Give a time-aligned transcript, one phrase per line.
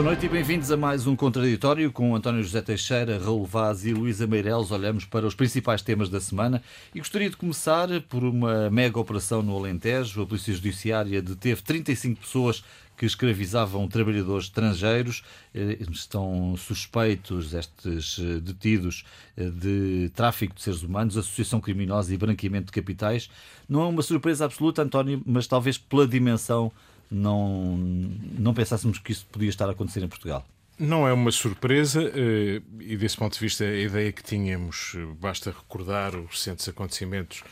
[0.00, 3.92] Boa noite e bem-vindos a mais um Contraditório com António José Teixeira, Raul Vaz e
[3.92, 4.70] Luísa Meireles.
[4.70, 6.62] Olhamos para os principais temas da semana
[6.94, 10.22] e gostaria de começar por uma mega operação no Alentejo.
[10.22, 12.64] A Polícia Judiciária deteve 35 pessoas
[12.96, 15.22] que escravizavam trabalhadores estrangeiros.
[15.54, 19.04] Eh, estão suspeitos estes eh, detidos
[19.36, 23.28] eh, de tráfico de seres humanos, associação criminosa e branqueamento de capitais.
[23.68, 26.72] Não é uma surpresa absoluta, António, mas talvez pela dimensão
[27.10, 30.46] não, não pensássemos que isso podia estar a acontecer em Portugal.
[30.78, 35.06] Não é uma surpresa, eh, e desse ponto de vista, a ideia que tínhamos, eh,
[35.20, 37.42] basta recordar os recentes acontecimentos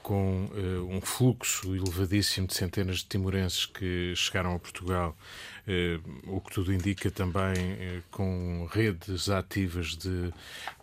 [0.00, 5.14] com uh, um fluxo elevadíssimo de centenas de timorenses que chegaram a Portugal,
[6.26, 10.32] o que tudo indica também uh, com redes ativas de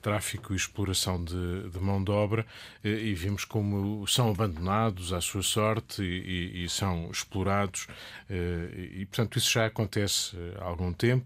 [0.02, 2.46] tráfico e exploração de, de mão de obra,
[2.84, 7.88] e vimos como são abandonados à sua sorte e, e, e são explorados,
[8.30, 11.26] e portanto isso já acontece há algum tempo.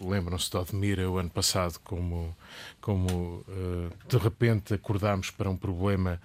[0.00, 2.34] Lembram-se de Odmira o ano passado, como,
[2.80, 3.44] como
[4.08, 6.18] de repente acordámos para um problema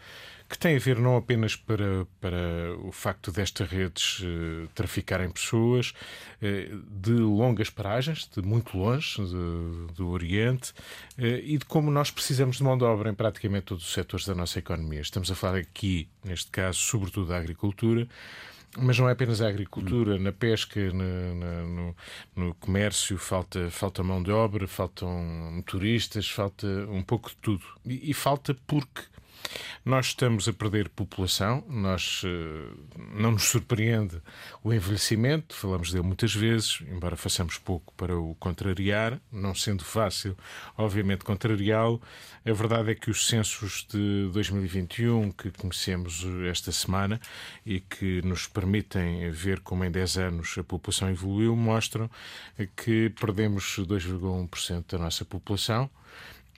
[0.52, 5.94] que tem a ver não apenas para, para o facto destas redes uh, traficarem pessoas
[6.42, 10.72] uh, de longas paragens, de muito longe de, do Oriente,
[11.18, 14.26] uh, e de como nós precisamos de mão de obra em praticamente todos os setores
[14.26, 15.00] da nossa economia.
[15.00, 18.06] Estamos a falar aqui, neste caso, sobretudo da agricultura.
[18.78, 21.96] Mas não é apenas a agricultura, na pesca, na, na, no,
[22.34, 25.10] no, comércio, falta, falta mão de obra, faltam
[25.52, 27.66] motoristas, falta um pouco de tudo.
[27.86, 29.02] E, e falta porque
[29.84, 34.22] nós estamos a perder população, nós uh, não nos surpreende
[34.64, 40.38] o envelhecimento, falamos dele muitas vezes, embora façamos pouco para o contrariar, não sendo fácil,
[40.78, 42.02] obviamente, contrariá-lo.
[42.46, 47.20] A verdade é que os censos de 2021 que conhecemos esta semana
[47.66, 52.10] e que nos permitem ver como em 10 anos a população evoluiu mostram
[52.76, 55.90] que perdemos 2,1% da nossa população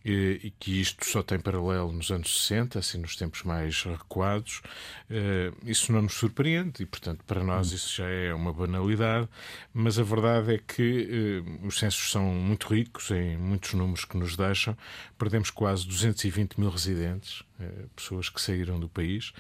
[0.06, 4.62] e que isto só tem paralelo nos anos 60, assim nos tempos mais recuados,
[5.10, 7.76] eh, isso não nos surpreende e, portanto, para nós hum.
[7.76, 9.30] isso já é uma banalidade,
[9.74, 14.18] mas a verdade é que eh, os censos são muito ricos em muitos números que
[14.18, 14.78] nos deixam.
[15.18, 17.44] Perdemos quase 220 mil residentes,
[17.96, 19.34] pessoas que saíram do país.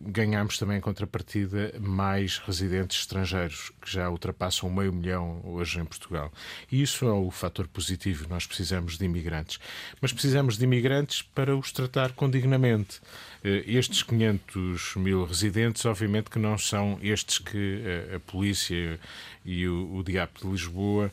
[0.00, 6.32] Ganhámos também, em contrapartida, mais residentes estrangeiros, que já ultrapassam meio milhão hoje em Portugal.
[6.70, 8.26] E isso é o fator positivo.
[8.28, 9.58] Nós precisamos de imigrantes
[10.00, 13.00] mas precisamos de imigrantes para os tratar com dignamente.
[13.42, 17.82] Eh, estes 500 mil residentes, obviamente que não são estes que
[18.12, 18.98] a, a polícia
[19.44, 21.12] e o, o DIAP de Lisboa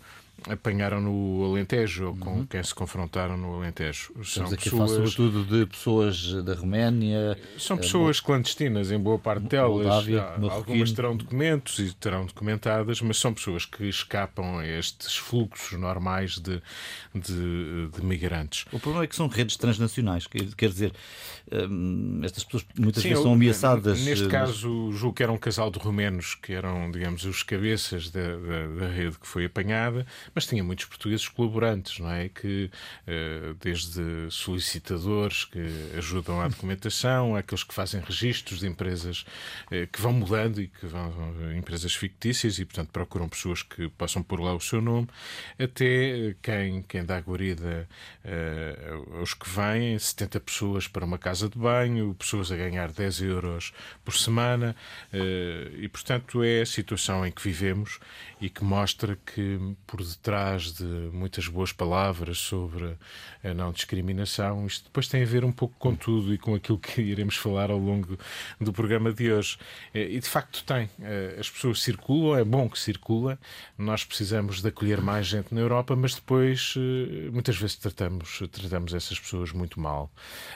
[0.50, 2.46] apanharam no Alentejo ou com uhum.
[2.46, 4.13] quem se confrontaram no Alentejo.
[4.22, 7.38] Estamos são aqui pessoas, sobretudo de pessoas da Roménia.
[7.57, 9.85] São eh, pessoas clandestinas, em boa parte delas.
[9.85, 15.79] Moldávia, algumas terão documentos e terão documentadas, mas são pessoas que escapam a estes fluxos
[15.79, 16.62] normais de,
[17.13, 18.66] de, de migrantes.
[18.72, 20.94] O problema é que são redes transnacionais, quer dizer,
[21.52, 24.02] hum, estas pessoas muitas Sim, vezes são ameaçadas.
[24.02, 28.12] Neste eh, caso, julgo que era um casal de romenos que eram, digamos, os cabeças
[28.12, 32.29] da, da, da rede que foi apanhada mas tinha muitos portugueses colaborantes, não é?
[32.29, 32.69] Que
[33.07, 35.59] eh, desde solicitadores que
[35.97, 39.25] ajudam à documentação, aqueles que fazem registros de empresas
[39.71, 41.13] eh, que vão mudando e que vão
[41.55, 45.07] empresas fictícias e, portanto, procuram pessoas que possam pôr lá o seu nome,
[45.59, 47.87] até quem, quem dá guarida
[49.19, 53.73] aos que vêm, 70 pessoas para uma casa de banho, pessoas a ganhar 10 euros
[54.03, 54.75] por semana,
[55.77, 57.99] e, portanto, é a situação em que vivemos
[58.41, 60.83] e que mostra que por detrás de
[61.13, 62.95] muitas boas palavras sobre
[63.43, 66.79] a não discriminação, isto depois tem a ver um pouco com tudo e com aquilo
[66.79, 68.17] que iremos falar ao longo
[68.59, 69.57] do programa de hoje.
[69.93, 70.90] Eh, e de facto tem.
[71.01, 73.37] Eh, as pessoas circulam, é bom que circulem,
[73.78, 78.93] nós precisamos de acolher mais gente na Europa, mas depois eh, muitas vezes tratamos, tratamos
[78.93, 80.11] essas pessoas muito mal.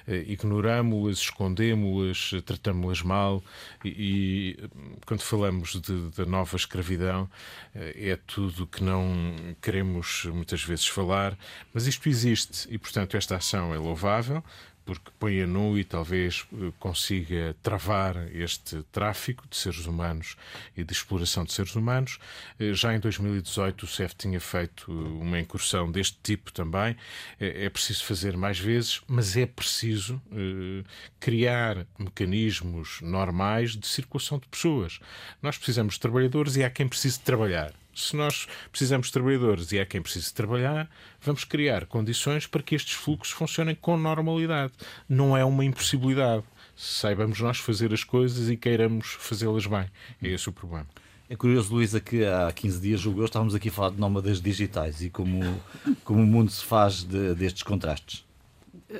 [0.07, 3.43] Ignoramos-las, escondemos-las, tratamos-las mal
[3.83, 4.69] e, e,
[5.05, 5.75] quando falamos
[6.15, 7.29] da nova escravidão
[7.73, 11.37] é tudo que não queremos muitas vezes falar,
[11.73, 14.43] mas isto existe e, portanto, esta ação é louvável
[14.89, 20.35] porque põe a nu e talvez eh, consiga travar este tráfico de seres humanos
[20.75, 22.17] e de exploração de seres humanos.
[22.59, 26.95] Eh, já em 2018 o CEF tinha feito uma incursão deste tipo também.
[27.39, 30.83] É, é preciso fazer mais vezes, mas é preciso eh,
[31.19, 34.99] criar mecanismos normais de circulação de pessoas.
[35.39, 39.77] Nós precisamos de trabalhadores e há quem precise trabalhar se nós precisamos de trabalhadores e
[39.77, 40.89] é quem precisa trabalhar,
[41.21, 44.73] vamos criar condições para que estes fluxos funcionem com normalidade.
[45.07, 46.43] Não é uma impossibilidade.
[46.75, 49.85] Saibamos nós fazer as coisas e queiramos fazê-las bem.
[50.21, 50.87] É esse o problema.
[51.29, 54.41] É curioso, Luísa, que há 15 dias, julgo eu, estávamos aqui a falar de nómadas
[54.41, 55.61] digitais e como,
[56.03, 58.25] como o mundo se faz de, destes contrastes.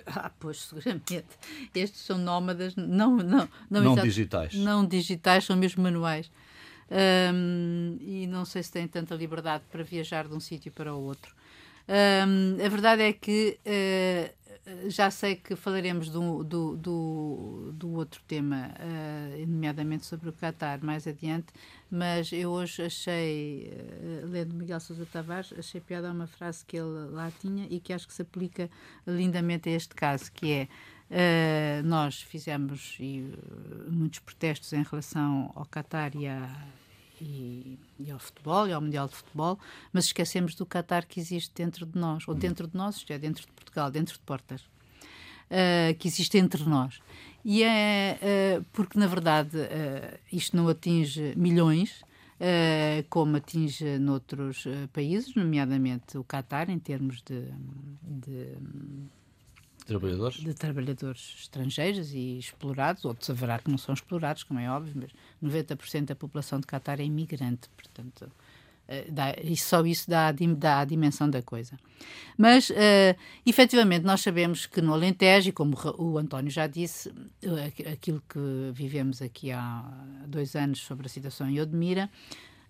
[0.05, 1.25] Ah, pois, seguramente.
[1.73, 4.53] Estes são nómadas, não, não, não, não digitais.
[4.53, 6.29] Não digitais, são mesmo manuais.
[6.91, 11.01] Um, e não sei se têm tanta liberdade para viajar de um sítio para o
[11.01, 11.35] outro.
[11.87, 18.21] Um, a verdade é que uh, já sei que falaremos do, do, do, do outro
[18.27, 21.47] tema, uh, nomeadamente sobre o Qatar, mais adiante,
[21.89, 23.71] mas eu hoje achei,
[24.23, 27.93] uh, lendo Miguel Sousa Tavares, achei piada uma frase que ele lá tinha e que
[27.93, 28.69] acho que se aplica
[29.07, 30.67] lindamente a este caso, que é
[31.09, 33.33] Uh, nós fizemos e,
[33.89, 36.47] muitos protestos em relação ao Qatar e, a,
[37.21, 39.59] e, e, ao futebol e ao Mundial de Futebol,
[39.91, 43.17] mas esquecemos do Qatar que existe dentro de nós, ou dentro de nós, isto é,
[43.17, 46.99] dentro de Portugal, dentro de portas, uh, que existe entre nós.
[47.43, 49.57] E é porque, na verdade,
[50.31, 52.03] isto não atinge milhões,
[53.09, 57.45] como atinge noutros países, nomeadamente o Qatar, em termos de,
[58.03, 58.57] de
[59.89, 60.37] trabalhadores?
[60.37, 65.51] De trabalhadores estrangeiros e explorados, outros haverá que não são explorados, como é óbvio, mas
[65.51, 70.79] 90% da população de Qatar é imigrante, portanto, uh, dá, e só isso dá, dá
[70.79, 71.77] a dimensão da coisa.
[72.37, 72.73] Mas, uh,
[73.45, 77.11] efetivamente, nós sabemos que no Alentejo, e como o António já disse,
[77.91, 78.39] aquilo que
[78.73, 79.83] vivemos aqui há
[80.27, 82.09] dois anos sobre a situação em Odmira,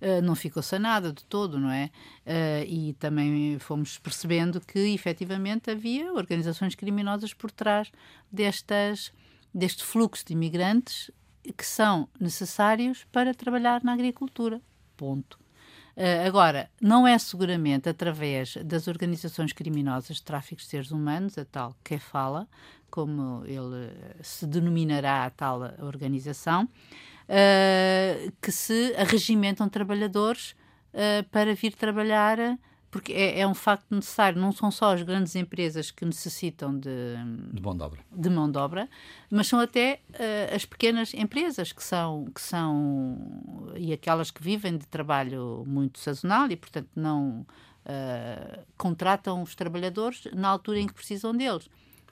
[0.02, 1.92] Uh, não ficou sanada de todo, não é?
[2.26, 7.92] Uh, e também fomos percebendo que efetivamente havia organizações criminosas por trás
[8.32, 9.12] destas,
[9.54, 11.12] deste fluxo de imigrantes
[11.58, 14.62] que são necessários para trabalhar na agricultura.
[14.96, 15.38] Ponto.
[15.98, 21.44] Uh, agora, não é seguramente através das organizações criminosas de tráfico de seres humanos, a
[21.44, 22.48] tal que fala,
[22.90, 23.92] como ele
[24.22, 26.70] se denominará a tal organização,
[27.30, 30.56] uh, que se arregimentam trabalhadores
[30.94, 32.38] uh, para vir trabalhar,
[32.90, 34.42] porque é, é, um facto necessário.
[34.42, 37.16] Não são só as grandes empresas que necessitam de,
[37.54, 38.90] de mão de obra, de mão de obra
[39.30, 44.78] mas são até uh, as pequenas empresas que são, que são e aquelas que vivem
[44.78, 47.46] de trabalho muito sazonal e, portanto, não.
[47.80, 51.68] Uh, contratam os trabalhadores na altura em que precisam deles.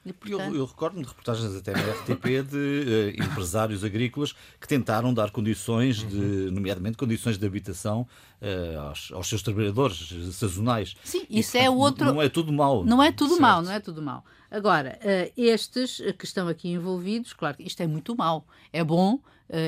[0.08, 0.54] E, portanto...
[0.54, 5.30] eu, eu recordo-me de reportagens até na RTP de uh, empresários agrícolas que tentaram dar
[5.30, 6.50] condições, de, uhum.
[6.50, 8.06] nomeadamente condições de habitação,
[8.40, 10.96] uh, aos, aos, seus trabalhadores sazonais.
[11.04, 12.06] Sim, isso e, é outro.
[12.06, 12.84] Não é tudo mau.
[12.84, 14.24] Não é tudo mau, não é tudo mau.
[14.50, 18.46] Agora, uh, estes que estão aqui envolvidos, claro que isto é muito mau.
[18.72, 19.20] É bom,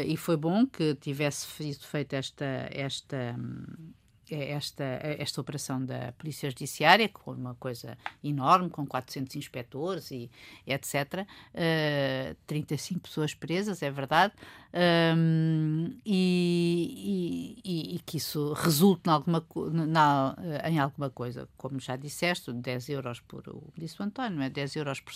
[0.06, 2.69] e foi bom que tivesse feito esta.
[2.70, 3.92] esta hum,
[4.31, 10.31] esta, é esta operação da Polícia Judiciária, com uma coisa enorme, com 400 inspectores e
[10.67, 11.27] etc.
[11.55, 14.32] Uh, 35 pessoas presas, é verdade,
[14.73, 21.97] um, e, e, e, que isso resulte em alguma, na, em alguma coisa, como já
[21.97, 23.43] disseste, 10 euros por,
[23.76, 24.49] disse o António, é?
[24.49, 25.12] 10 euros por.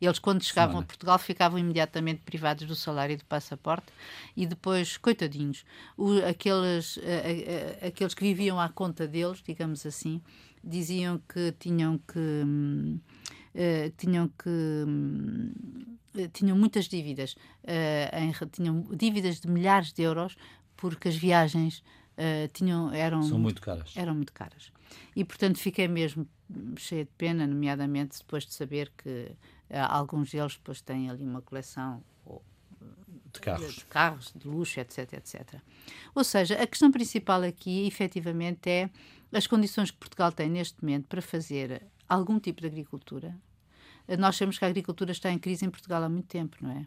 [0.00, 0.84] Eles, quando chegavam Semana.
[0.84, 3.86] a Portugal, ficavam imediatamente privados do salário e do passaporte,
[4.36, 5.64] e depois, coitadinhos,
[5.96, 10.20] o, aqueles, a, a, aqueles que viviam à conta deles, digamos assim,
[10.62, 12.18] diziam que tinham que.
[13.54, 15.52] Uh, tinham que um,
[16.32, 17.34] tinham muitas dívidas,
[17.64, 20.36] uh, em, tinham dívidas de milhares de euros
[20.74, 21.82] porque as viagens
[22.16, 24.72] uh, tinham eram são muito caras eram muito caras
[25.14, 26.26] e portanto fiquei mesmo
[26.78, 29.36] cheia de pena nomeadamente depois de saber que
[29.70, 32.02] alguns deles depois têm ali uma coleção
[33.32, 33.74] de carros.
[33.74, 35.60] De carros, de luxo, etc, etc.
[36.14, 38.90] Ou seja, a questão principal aqui, efetivamente, é
[39.32, 43.34] as condições que Portugal tem neste momento para fazer algum tipo de agricultura.
[44.18, 46.86] Nós sabemos que a agricultura está em crise em Portugal há muito tempo, não é?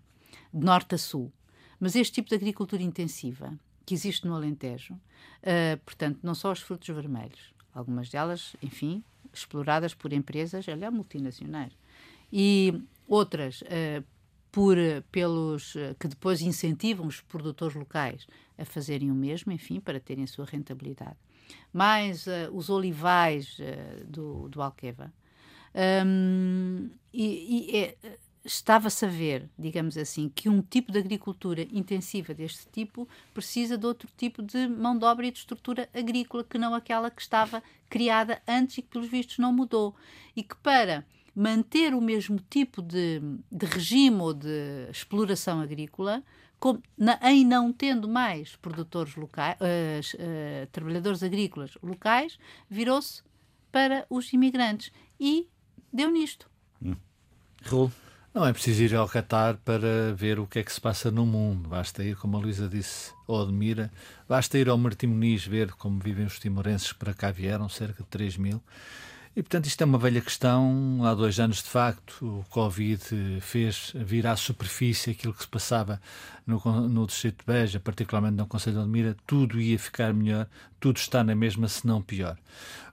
[0.53, 1.31] De norte a sul.
[1.79, 6.59] Mas este tipo de agricultura intensiva, que existe no Alentejo, uh, portanto, não só os
[6.59, 11.73] frutos vermelhos, algumas delas, enfim, exploradas por empresas, aliás, multinacionais,
[12.31, 14.03] e outras uh,
[14.55, 14.77] por,
[15.11, 18.25] pelos eh, que depois incentivam os produtores locais
[18.57, 21.17] a fazerem o mesmo, enfim, para terem a sua rentabilidade.
[21.73, 25.13] Mais uh, os olivais uh, do, do Alqueva.
[26.07, 27.97] Um, e, e é,
[28.45, 33.85] estava-se a ver, digamos assim, que um tipo de agricultura intensiva deste tipo precisa de
[33.85, 37.61] outro tipo de mão de obra e de estrutura agrícola que não aquela que estava
[37.89, 39.93] criada antes e que, pelos vistos, não mudou.
[40.33, 41.05] E que para
[41.35, 46.23] manter o mesmo tipo de, de regime ou de exploração agrícola,
[46.59, 52.39] com, na, em não tendo mais produtores locais, uh, uh, trabalhadores agrícolas locais,
[52.69, 53.21] virou-se
[53.71, 55.49] para os imigrantes e
[55.91, 56.49] deu nisto.
[56.81, 56.95] Hum.
[57.63, 57.91] Raul?
[58.33, 61.25] Não é preciso ir ao Qatar para ver o que é que se passa no
[61.25, 61.69] mundo.
[61.69, 63.89] Basta ir, como a Luísa disse, ao Admira.
[64.27, 68.03] Basta ir ao Martim Muniz ver como vivem os timorenses que para cá vieram, cerca
[68.03, 68.61] de 3 mil.
[69.35, 71.01] E, portanto, isto é uma velha questão.
[71.03, 75.99] Há dois anos, de facto, o Covid fez vir à superfície aquilo que se passava
[76.47, 79.17] no, no Distrito de Beja, particularmente no Conselho de Admira.
[79.27, 80.47] Tudo ia ficar melhor,
[80.79, 82.37] tudo está na mesma, se não pior.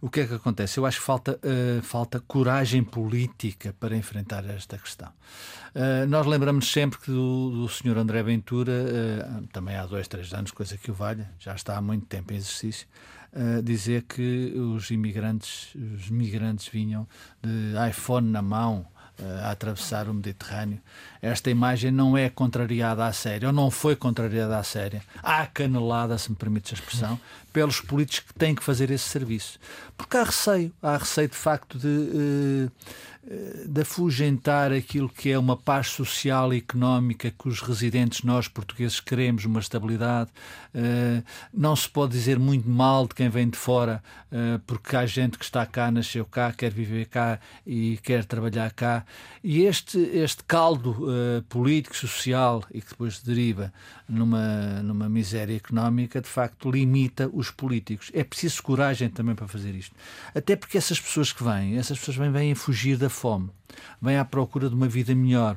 [0.00, 0.78] O que é que acontece?
[0.78, 5.10] Eu acho que falta, uh, falta coragem política para enfrentar esta questão.
[5.76, 7.98] Uh, nós lembramos sempre que do, do Sr.
[7.98, 11.80] André Ventura, uh, também há dois, três anos, coisa que o valha, já está há
[11.80, 12.88] muito tempo em exercício,
[13.32, 17.06] uh, dizer que os imigrantes, os migrantes vinham
[17.42, 18.86] de iPhone na mão
[19.18, 20.80] uh, a atravessar o Mediterrâneo.
[21.20, 25.02] Esta imagem não é contrariada à séria, ou não foi contrariada à séria.
[25.22, 27.20] Há canelada, se me permites a expressão,
[27.52, 29.58] pelos políticos que têm que fazer esse serviço.
[29.96, 31.86] Porque há receio, há receio de facto de.
[31.86, 32.72] Uh,
[33.68, 38.98] de afugentar aquilo que é uma paz social e económica que os residentes, nós portugueses,
[38.98, 40.30] queremos, uma estabilidade.
[40.74, 41.22] Uh,
[41.54, 44.02] não se pode dizer muito mal de quem vem de fora,
[44.32, 48.72] uh, porque há gente que está cá, nasceu cá, quer viver cá e quer trabalhar
[48.72, 49.04] cá.
[49.44, 50.96] E este, este caldo
[51.48, 53.72] político, social e que depois deriva
[54.08, 58.10] numa, numa miséria económica, de facto limita os políticos.
[58.14, 59.94] É preciso coragem também para fazer isto.
[60.34, 63.50] Até porque essas pessoas que vêm, essas pessoas vêm, vêm fugir da fome,
[64.00, 65.56] vem à procura de uma vida melhor.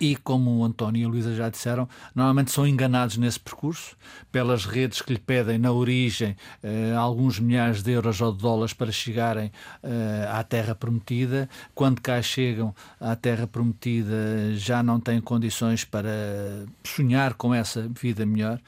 [0.00, 3.96] E como o António e a Luísa já disseram, normalmente são enganados nesse percurso
[4.30, 8.72] pelas redes que lhe pedem na origem eh, alguns milhares de euros ou de dólares
[8.72, 9.52] para chegarem
[9.82, 11.48] eh, à Terra Prometida.
[11.74, 18.24] Quando cá chegam à Terra Prometida já não têm condições para sonhar com essa vida
[18.24, 18.58] melhor.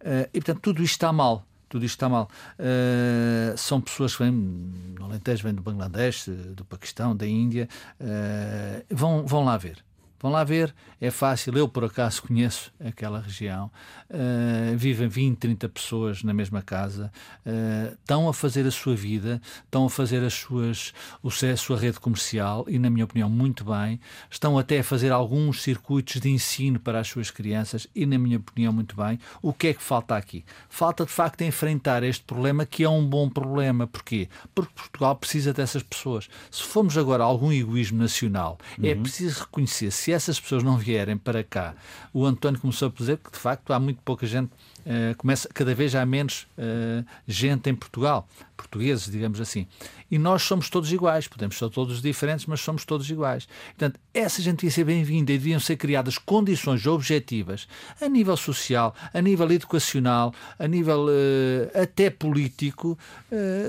[0.00, 2.28] Eh, e portanto tudo isto está mal tudo isto está mal.
[2.58, 7.66] Uh, são pessoas que vêm, no Alentejo, vêm do Bangladesh, do Paquistão, da Índia,
[7.98, 9.82] uh, vão, vão lá ver.
[10.22, 11.58] Vão lá ver, é fácil.
[11.58, 13.68] Eu, por acaso, conheço aquela região.
[14.08, 17.10] Uh, vivem 20, 30 pessoas na mesma casa.
[17.44, 21.76] Uh, estão a fazer a sua vida, estão a fazer as suas, o, a sua
[21.76, 23.98] rede comercial e, na minha opinião, muito bem.
[24.30, 28.38] Estão até a fazer alguns circuitos de ensino para as suas crianças e, na minha
[28.38, 29.18] opinião, muito bem.
[29.42, 30.44] O que é que falta aqui?
[30.68, 33.88] Falta, de facto, enfrentar este problema que é um bom problema.
[33.88, 34.28] Porquê?
[34.54, 36.28] Porque Portugal precisa dessas pessoas.
[36.48, 38.90] Se formos agora a algum egoísmo nacional, é uhum.
[38.92, 41.74] é preciso reconhecer se essas pessoas não vierem para cá,
[42.12, 44.50] o António começou a dizer que de facto há muito pouca gente,
[44.80, 48.28] uh, começa cada vez há menos uh, gente em Portugal,
[48.62, 49.66] portugueses, digamos assim.
[50.10, 53.46] E nós somos todos iguais, podemos ser todos diferentes, mas somos todos iguais.
[53.76, 57.66] Portanto, essa gente devia ser bem-vinda e deviam ser criadas condições objetivas
[58.00, 62.98] a nível social, a nível educacional, a nível uh, até político,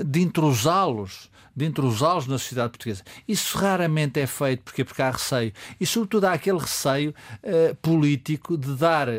[0.06, 3.02] de intrusá-los de intrusá-los na sociedade portuguesa.
[3.28, 5.52] Isso raramente é feito, porque porque há receio.
[5.80, 9.12] E, sobretudo, há aquele receio uh, político de dar uh,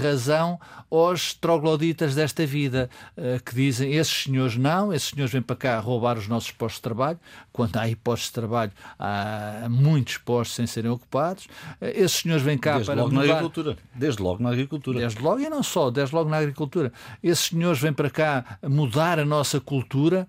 [0.00, 0.58] razão
[0.90, 5.78] aos trogloditas desta vida, uh, que dizem esses senhores não, esses senhores vêm para cá
[5.80, 7.18] roubar os nossos postos de trabalho.
[7.52, 11.48] Quando há postos de trabalho, há muitos postos sem serem ocupados.
[11.80, 13.02] esses senhores vêm cá desde para.
[13.02, 13.26] Logo mudar...
[13.26, 13.76] na agricultura.
[13.94, 14.98] Desde logo na agricultura.
[15.00, 16.92] Desde logo, e não só, desde logo na agricultura.
[17.22, 20.28] Esses senhores vêm para cá mudar a nossa cultura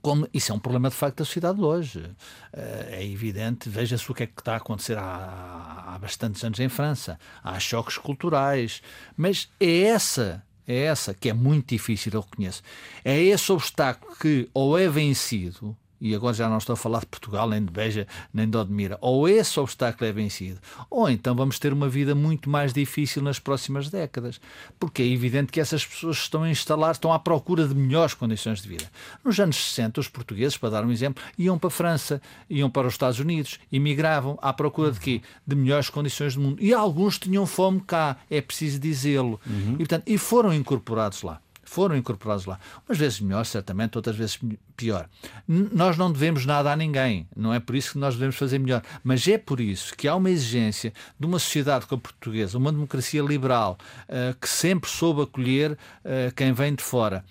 [0.00, 2.10] como isso é um problema de facto da sociedade de hoje.
[2.52, 6.58] Eh, é evidente, veja-se o que é que está a acontecer há, há bastantes anos
[6.60, 7.18] em França.
[7.42, 8.82] Há choques culturais,
[9.16, 12.62] mas é essa, é essa que é muito difícil, eu reconheço.
[13.04, 17.06] É esse obstáculo que ou é vencido e agora já não estou a falar de
[17.06, 21.58] Portugal, nem de Beja, nem de Odmira, ou esse obstáculo é vencido, ou então vamos
[21.58, 24.40] ter uma vida muito mais difícil nas próximas décadas,
[24.78, 28.62] porque é evidente que essas pessoas estão a instalar, estão à procura de melhores condições
[28.62, 28.90] de vida.
[29.24, 32.86] Nos anos 60, os portugueses, para dar um exemplo, iam para a França, iam para
[32.86, 35.22] os Estados Unidos, imigravam à procura de quê?
[35.46, 36.56] De melhores condições do mundo.
[36.60, 39.40] E alguns tinham fome cá, é preciso dizê-lo.
[39.46, 39.74] Uhum.
[39.74, 41.40] E, portanto, e foram incorporados lá
[41.70, 42.58] foram incorporados lá.
[42.88, 44.40] Umas vezes melhor, certamente, outras vezes
[44.76, 45.08] pior.
[45.46, 48.82] nós não devemos nada a ninguém, não é por isso que nós devemos fazer melhor.
[49.04, 52.72] Mas é por isso que há uma exigência de uma sociedade como a portuguesa, uma
[52.72, 57.24] democracia liberal, uh, que sempre soube acolher uh, quem vem de fora.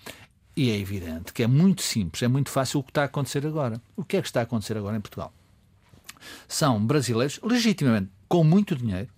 [0.56, 3.46] E é evidente que é muito simples, é muito fácil o que está a acontecer
[3.46, 3.78] agora.
[3.94, 5.34] O que é que está a acontecer agora em Portugal?
[6.48, 9.08] São brasileiros, legitimamente, com muito dinheiro,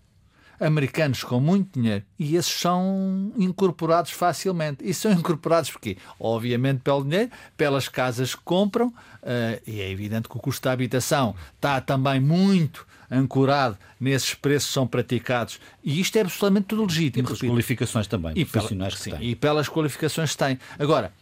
[0.62, 4.84] americanos com muito dinheiro e esses são incorporados facilmente.
[4.84, 10.28] E são incorporados porque, obviamente, pelo dinheiro, pelas casas que compram, uh, e é evidente
[10.28, 15.60] que o custo da habitação está também muito ancorado nesses preços que são praticados.
[15.84, 17.24] E isto é absolutamente tudo legítimo.
[17.24, 20.58] E pelas qualificações também, e profissionais pela, que sim, E pelas qualificações que têm.
[20.78, 21.12] Agora,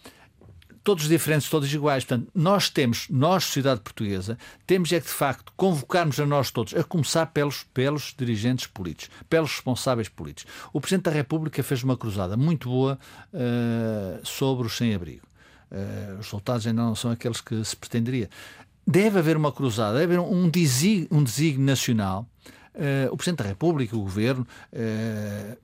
[0.82, 2.04] todos diferentes, todos iguais.
[2.04, 6.75] Portanto, nós temos, nós, sociedade portuguesa, temos é que, de facto, convocarmos a nós todos,
[6.75, 10.52] a começar pelos, pelos dirigentes políticos, pelos responsáveis políticos.
[10.72, 12.99] O Presidente da República fez uma cruzada muito boa
[13.32, 15.26] uh, sobre os sem-abrigo.
[15.70, 18.28] Uh, os resultados ainda não são aqueles que se pretenderia.
[18.87, 22.26] Deve haver uma cruzada, deve haver um desígnio, um desígnio nacional,
[22.75, 24.46] uh, o Presidente da República, o Governo,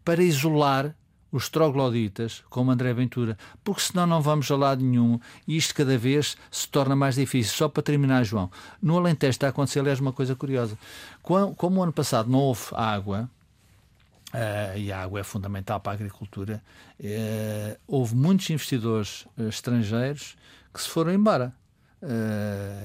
[0.04, 0.94] para isolar
[1.30, 5.98] os trogloditas, como André Ventura, porque senão não vamos a lado nenhum e isto cada
[5.98, 7.52] vez se torna mais difícil.
[7.54, 10.78] Só para terminar, João, no Alentejo está a acontecer, aliás, uma coisa curiosa.
[11.22, 13.28] Como o ano passado não houve água,
[14.34, 16.60] Uh, e a água é fundamental para a agricultura,
[17.00, 20.36] uh, houve muitos investidores uh, estrangeiros
[20.74, 21.54] que se foram embora.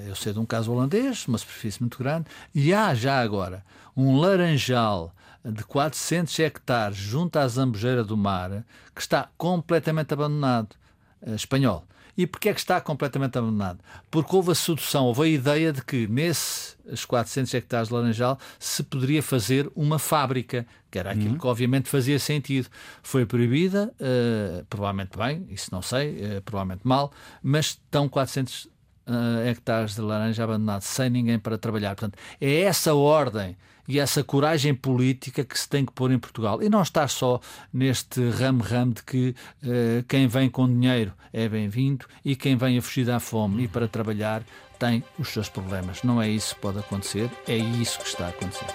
[0.08, 3.66] eu sei de um caso holandês, uma superfície muito grande, e há já agora
[3.98, 10.76] um laranjal de 400 hectares junto à Zambujeira do Mar, que está completamente abandonado,
[11.22, 11.86] uh, espanhol.
[12.18, 13.80] E porquê é que está completamente abandonado?
[14.10, 18.84] Porque houve a sedução, houve a ideia de que nesses 400 hectares de laranjal se
[18.84, 21.38] poderia fazer uma fábrica, que era aquilo uhum.
[21.38, 22.68] que obviamente fazia sentido.
[23.02, 28.68] Foi proibida, uh, provavelmente bem, isso não sei, uh, provavelmente mal, mas estão 400
[29.08, 31.96] uh, hectares de laranja abandonados sem ninguém para trabalhar.
[31.96, 33.56] Portanto, é essa ordem
[33.88, 36.62] e essa coragem política que se tem que pôr em Portugal.
[36.62, 37.40] E não estar só
[37.74, 42.82] neste ramo-ramo de que uh, quem vem com dinheiro é bem-vindo e quem vem a
[42.82, 44.44] fugir da fome e para trabalhar
[44.80, 46.04] tem os seus problemas.
[46.04, 48.66] Não é isso que pode acontecer, é isso que está a acontecer.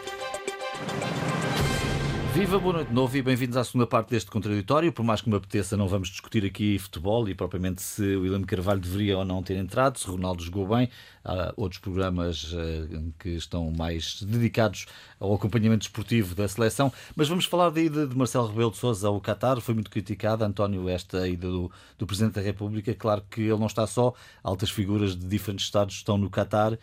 [2.36, 4.92] Viva, boa noite de novo e bem-vindos à segunda parte deste contraditório.
[4.92, 8.78] Por mais que me apeteça, não vamos discutir aqui futebol e propriamente se William Carvalho
[8.78, 10.90] deveria ou não ter entrado, se Ronaldo jogou bem.
[11.24, 14.84] Há outros programas uh, que estão mais dedicados
[15.18, 16.92] ao acompanhamento esportivo da seleção.
[17.16, 19.58] Mas vamos falar da ida de Marcelo Rebelo de Sousa ao Qatar.
[19.62, 22.94] Foi muito criticada, António, esta ida do, do Presidente da República.
[22.94, 24.12] Claro que ele não está só,
[24.44, 26.78] altas figuras de diferentes Estados estão no Qatar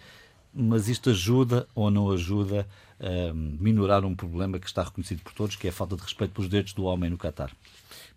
[0.53, 2.67] mas isto ajuda ou não ajuda
[2.99, 6.33] a minorar um problema que está reconhecido por todos, que é a falta de respeito
[6.33, 7.51] pelos direitos do homem no Catar?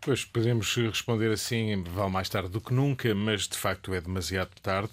[0.01, 4.51] Pois, podemos responder assim, vale mais tarde do que nunca, mas de facto é demasiado
[4.63, 4.93] tarde.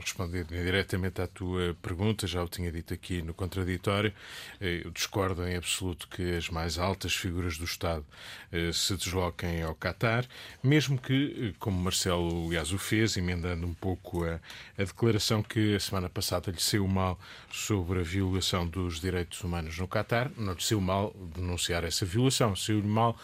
[0.00, 4.12] Responder diretamente à tua pergunta, já o tinha dito aqui no contraditório,
[4.60, 8.04] eh, eu discordo em absoluto que as mais altas figuras do Estado
[8.52, 10.26] eh, se desloquem ao Qatar,
[10.62, 14.40] mesmo que, eh, como Marcelo aliás o fez, emendando um pouco a,
[14.76, 17.18] a declaração que a semana passada lhe saiu mal
[17.50, 22.54] sobre a violação dos direitos humanos no Qatar, não lhe saiu mal denunciar essa violação,
[22.54, 23.16] saiu-lhe mal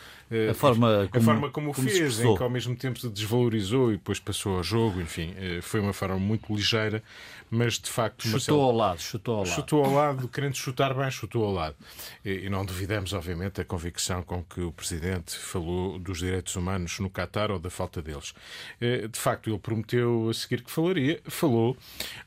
[0.50, 3.08] a forma como, a forma como, como o fez, em que ao mesmo tempo se
[3.08, 7.02] desvalorizou e depois passou ao jogo, enfim, eh, foi uma forma muito ligeira,
[7.50, 8.22] mas de facto.
[8.22, 9.54] Chutou Marcelo, ao lado, chutou ao lado.
[9.54, 11.76] Chutou ao lado, querendo chutar bem, chutou ao lado.
[12.24, 16.98] E, e não duvidamos, obviamente, a convicção com que o Presidente falou dos direitos humanos
[16.98, 18.34] no Qatar ou da falta deles.
[18.80, 21.76] Eh, de facto, ele prometeu a seguir que falaria, falou.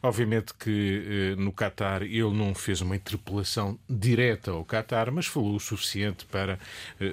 [0.01, 5.55] Obviamente que eh, no Qatar ele não fez uma interpelação direta ao Qatar, mas falou
[5.55, 6.59] o suficiente para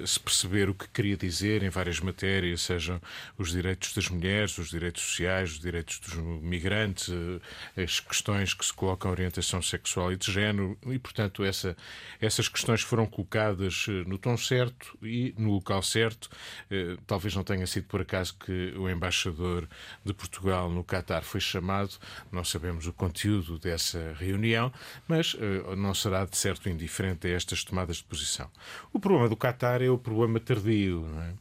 [0.05, 3.01] se perceber o que queria dizer em várias matérias, sejam
[3.37, 8.73] os direitos das mulheres, os direitos sociais, os direitos dos migrantes, eh, questões que se
[8.73, 11.75] colocam orientação sexual e de género, e, portanto, essa,
[12.21, 16.29] essas questões foram colocadas eh, no tom certo e no local certo.
[16.69, 19.67] Eh, talvez não tenha sido por acaso que o embaixador
[20.03, 21.91] de Portugal no Catar foi chamado,
[22.31, 24.71] não sabemos o conteúdo dessa reunião,
[25.07, 25.35] mas
[25.77, 28.49] não será de certo indiferente a estas tomadas de posição.
[28.91, 31.01] O problema do Catar é o problema tardio.
[31.01, 31.33] Não é?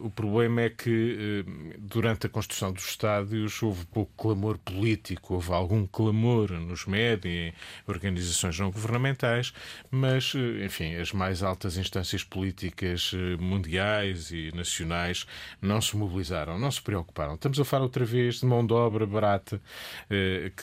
[0.00, 5.52] O problema é que eh, durante a construção dos estádios houve pouco clamor político, houve
[5.52, 7.52] algum clamor nos médias, em
[7.86, 9.52] organizações não governamentais,
[9.90, 15.26] mas, eh, enfim, as mais altas instâncias políticas eh, mundiais e nacionais
[15.60, 17.34] não se mobilizaram, não se preocuparam.
[17.34, 19.60] Estamos a falar outra vez de mão de obra barata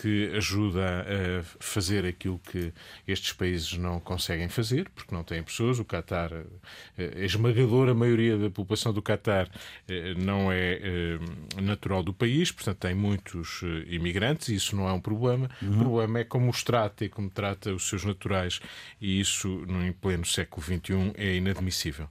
[0.02, 2.74] que ajuda a fazer aquilo que
[3.08, 5.80] estes países não conseguem fazer, porque não têm pessoas.
[5.80, 6.32] O Qatar,
[6.98, 9.50] a esmagadora maioria da população do Qatar
[9.88, 14.88] eh, não é eh, natural do país, portanto tem muitos eh, imigrantes, e isso não
[14.88, 15.50] é um problema.
[15.62, 15.74] Uhum.
[15.74, 18.60] O problema é como os trata e como trata os seus naturais,
[19.00, 22.10] e isso, no pleno século XXI, é inadmissível.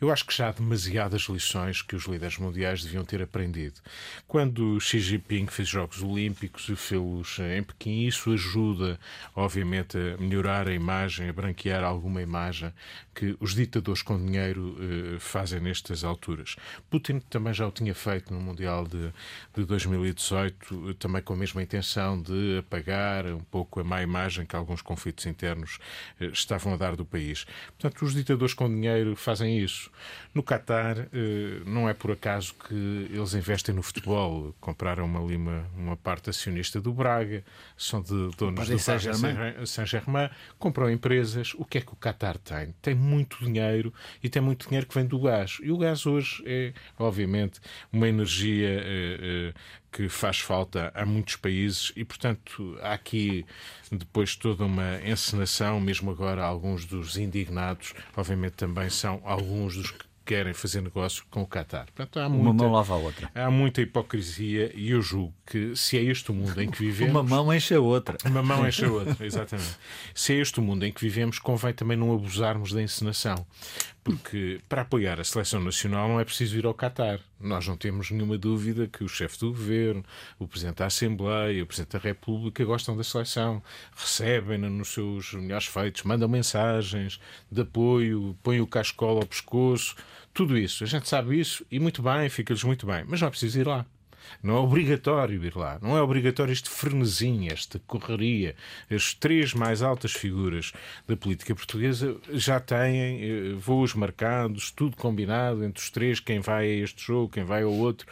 [0.00, 3.80] Eu acho que já há demasiadas lições que os líderes mundiais deviam ter aprendido.
[4.26, 8.98] Quando Xi Jinping fez Jogos Olímpicos e fez-los em Pequim, isso ajuda,
[9.34, 12.72] obviamente, a melhorar a imagem imagem, a branquear alguma imagem
[13.14, 16.56] que os ditadores com dinheiro eh, fazem nestas alturas.
[16.88, 19.12] Putin também já o tinha feito no Mundial de,
[19.54, 24.56] de 2018, também com a mesma intenção de apagar um pouco a má imagem que
[24.56, 25.78] alguns conflitos internos
[26.20, 27.44] eh, estavam a dar do país.
[27.78, 29.90] Portanto, os ditadores com dinheiro fazem isso.
[30.34, 35.70] No Qatar, eh, não é por acaso que eles investem no futebol, compraram uma, uma,
[35.76, 37.44] uma parte acionista do Braga,
[37.76, 41.54] são de donos do Saint-Germain, compram empresas.
[41.54, 42.74] O que é que o Qatar tem?
[42.80, 43.92] Tem muito dinheiro
[44.22, 45.58] e tem muito dinheiro que vem do gás.
[45.62, 47.60] E o gás hoje é, obviamente,
[47.92, 49.54] uma energia eh, eh,
[49.90, 53.46] que faz falta a muitos países e, portanto, há aqui
[53.90, 60.04] depois toda uma encenação, mesmo agora alguns dos indignados, obviamente também são alguns dos que
[60.26, 61.86] querem fazer negócio com o Qatar.
[61.86, 63.30] Portanto, há muita, Uma mão lava a outra.
[63.32, 67.12] Há muita hipocrisia e eu julgo que se é este o mundo em que vivemos...
[67.12, 68.18] Uma mão enche a outra.
[68.24, 69.78] Uma mão enche a outra, exatamente.
[70.12, 73.46] Se é este o mundo em que vivemos, convém também não abusarmos da encenação.
[74.06, 77.18] Porque para apoiar a seleção nacional não é preciso ir ao Qatar.
[77.40, 80.04] Nós não temos nenhuma dúvida que o chefe do governo,
[80.38, 83.60] o presidente da Assembleia, o presidente da República gostam da seleção,
[83.96, 87.18] recebem-na nos seus melhores feitos, mandam mensagens
[87.50, 89.96] de apoio, põem o cascola ao pescoço,
[90.32, 90.84] tudo isso.
[90.84, 93.66] A gente sabe isso e muito bem, fica-lhes muito bem, mas não é preciso ir
[93.66, 93.84] lá.
[94.42, 95.78] Não é obrigatório ir lá.
[95.82, 98.54] Não é obrigatório este frenesim, esta correria.
[98.90, 100.72] As três mais altas figuras
[101.06, 106.66] da política portuguesa já têm eh, voos marcados, tudo combinado entre os três, quem vai
[106.66, 108.06] a este jogo, quem vai ao outro.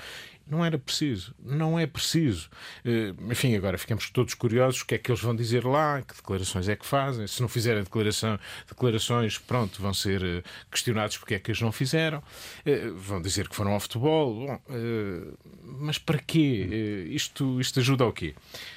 [0.46, 2.50] Não era preciso, não é preciso.
[2.85, 6.14] Eh, enfim, agora ficamos todos curiosos o que é que eles vão dizer lá, que
[6.14, 7.26] declarações é que fazem.
[7.26, 11.72] Se não fizerem declaração, declarações, pronto, vão ser eh, questionados porque é que as não
[11.72, 12.22] fizeram.
[12.66, 14.35] Eh, vão dizer que foram ao futebol.
[14.35, 14.61] Bom,
[15.62, 17.07] mas para quê?
[17.11, 18.35] Isto, isto ajuda ao quê?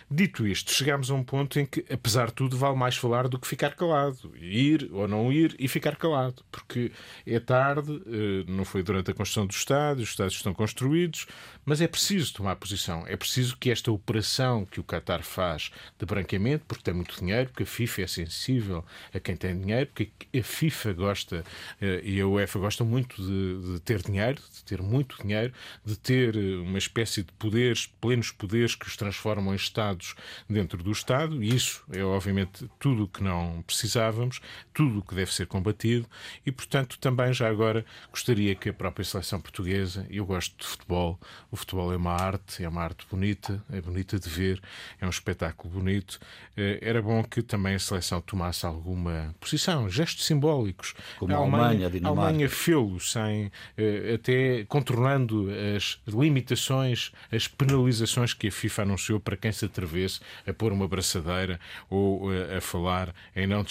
[0.09, 3.37] Dito isto, chegamos a um ponto em que, apesar de tudo, vale mais falar do
[3.37, 4.33] que ficar calado.
[4.39, 6.43] Ir ou não ir e ficar calado.
[6.49, 6.91] Porque
[7.25, 8.01] é tarde,
[8.47, 11.27] não foi durante a construção do Estado, os Estados estão construídos,
[11.67, 13.05] mas é preciso tomar posição.
[13.07, 17.49] É preciso que esta operação que o Qatar faz de branqueamento, porque tem muito dinheiro,
[17.49, 21.43] porque a FIFA é sensível a quem tem dinheiro, porque a FIFA gosta
[21.81, 25.53] eh, e a UEFA gostam muito de, de ter dinheiro, de ter muito dinheiro,
[25.83, 30.15] de ter eh, uma espécie de poderes, plenos poderes que os transformam em Estados
[30.49, 34.39] dentro do Estado, e isso é obviamente tudo o que não precisávamos,
[34.73, 36.07] tudo o que deve ser combatido,
[36.45, 41.19] e portanto também já agora gostaria que a própria seleção portuguesa, eu gosto de futebol,
[41.57, 44.61] o futebol é uma arte, é uma arte bonita, é bonita de ver,
[45.01, 46.19] é um espetáculo bonito.
[46.55, 50.93] Eh, era bom que também a seleção tomasse alguma posição, gestos simbólicos.
[51.17, 52.21] Como a Alemanha, a Dinamarca.
[52.21, 59.19] A Alemanha fê-lo, sem, eh, até contornando as limitações, as penalizações que a FIFA anunciou
[59.19, 63.65] para quem se atrevesse a pôr uma braçadeira ou eh, a falar em não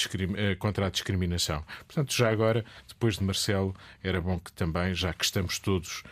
[0.58, 1.64] contra a discriminação.
[1.86, 6.02] Portanto, já agora, depois de Marcelo, era bom que também, já que estamos todos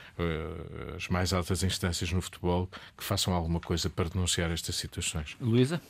[0.96, 5.36] as mais altas instâncias no futebol que façam alguma coisa para denunciar estas situações.
[5.40, 5.80] Luísa?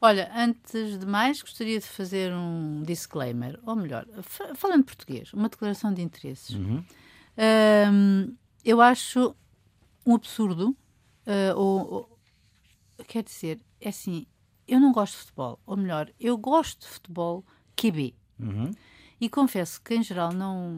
[0.00, 4.06] Olha, antes de mais, gostaria de fazer um disclaimer, ou melhor,
[4.54, 6.50] falando português, uma declaração de interesses.
[6.50, 6.84] Uhum.
[7.90, 9.34] Um, eu acho
[10.04, 10.76] um absurdo,
[11.26, 12.18] uh, ou, ou,
[13.08, 14.26] quer dizer, é assim,
[14.68, 18.14] eu não gosto de futebol, ou melhor, eu gosto de futebol QB.
[18.38, 18.72] Uhum.
[19.20, 20.70] E confesso que, em geral, não,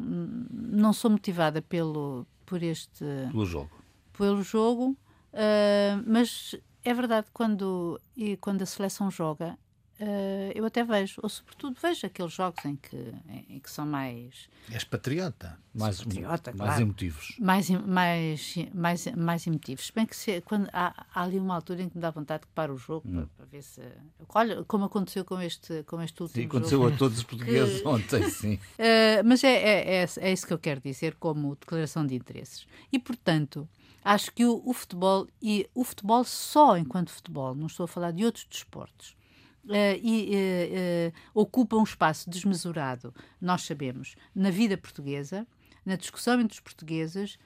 [0.50, 3.04] não sou motivada pelo, por este.
[3.32, 3.70] Pelo jogo.
[4.16, 4.96] Pelo jogo,
[5.32, 9.58] uh, mas é verdade, quando, e quando a seleção joga,
[9.98, 13.14] Uh, eu até vejo, ou sobretudo vejo aqueles jogos em que,
[13.48, 14.46] em, que são mais.
[14.70, 15.58] És patriota.
[15.72, 16.82] Mais, patriota, mais claro.
[16.82, 17.34] emotivos.
[17.38, 19.86] Mais, mais, mais, mais emotivos.
[19.86, 22.42] Se bem que se, quando há, há, ali uma altura em que me dá vontade
[22.42, 23.14] de parar o jogo hum.
[23.14, 23.80] para, para, ver se.
[24.28, 26.94] Olha, como aconteceu com este, com este último sim, aconteceu jogo.
[26.94, 28.54] a todos os portugueses que, ontem, sim.
[28.56, 32.66] Uh, mas é, é, é, é isso que eu quero dizer como declaração de interesses.
[32.92, 33.66] E, portanto.
[34.08, 38.12] Acho que o, o futebol, e o futebol só enquanto futebol, não estou a falar
[38.12, 39.16] de outros desportos,
[39.64, 45.44] Uh, e uh, uh, ocupa um espaço desmesurado, nós sabemos, na vida portuguesa,
[45.84, 47.36] na discussão entre os portugueses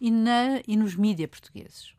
[0.00, 1.94] e, na, e nos mídias portugueses.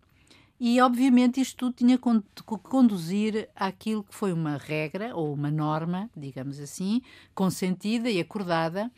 [0.60, 6.10] E, obviamente, isto tudo tinha que conduzir àquilo que foi uma regra ou uma norma,
[6.14, 7.02] digamos assim,
[7.34, 8.92] consentida e acordada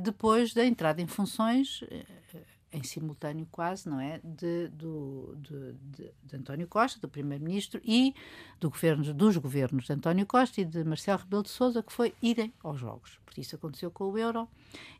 [0.00, 1.82] depois da entrada em funções
[2.72, 8.14] em simultâneo quase, não é, de, do, de, de, de António Costa, do primeiro-ministro, e
[8.60, 12.14] do governo, dos governos de António Costa e de Marcelo Rebelo de Sousa, que foi
[12.22, 13.18] irem aos Jogos.
[13.24, 14.48] Por isso aconteceu com o Euro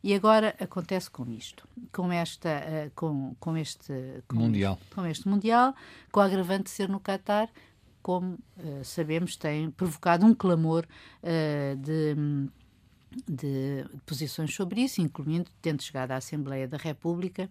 [0.03, 3.93] e agora acontece com isto, com, esta, uh, com, com este
[4.29, 4.79] com, mundial.
[4.95, 5.75] com este Mundial,
[6.13, 7.49] com a agravante de ser no Qatar,
[8.03, 10.87] como uh, sabemos, tem provocado um clamor
[11.23, 12.15] uh, de,
[13.29, 17.51] de, posições sobre isso, incluindo tendo chegado à Assembleia da República,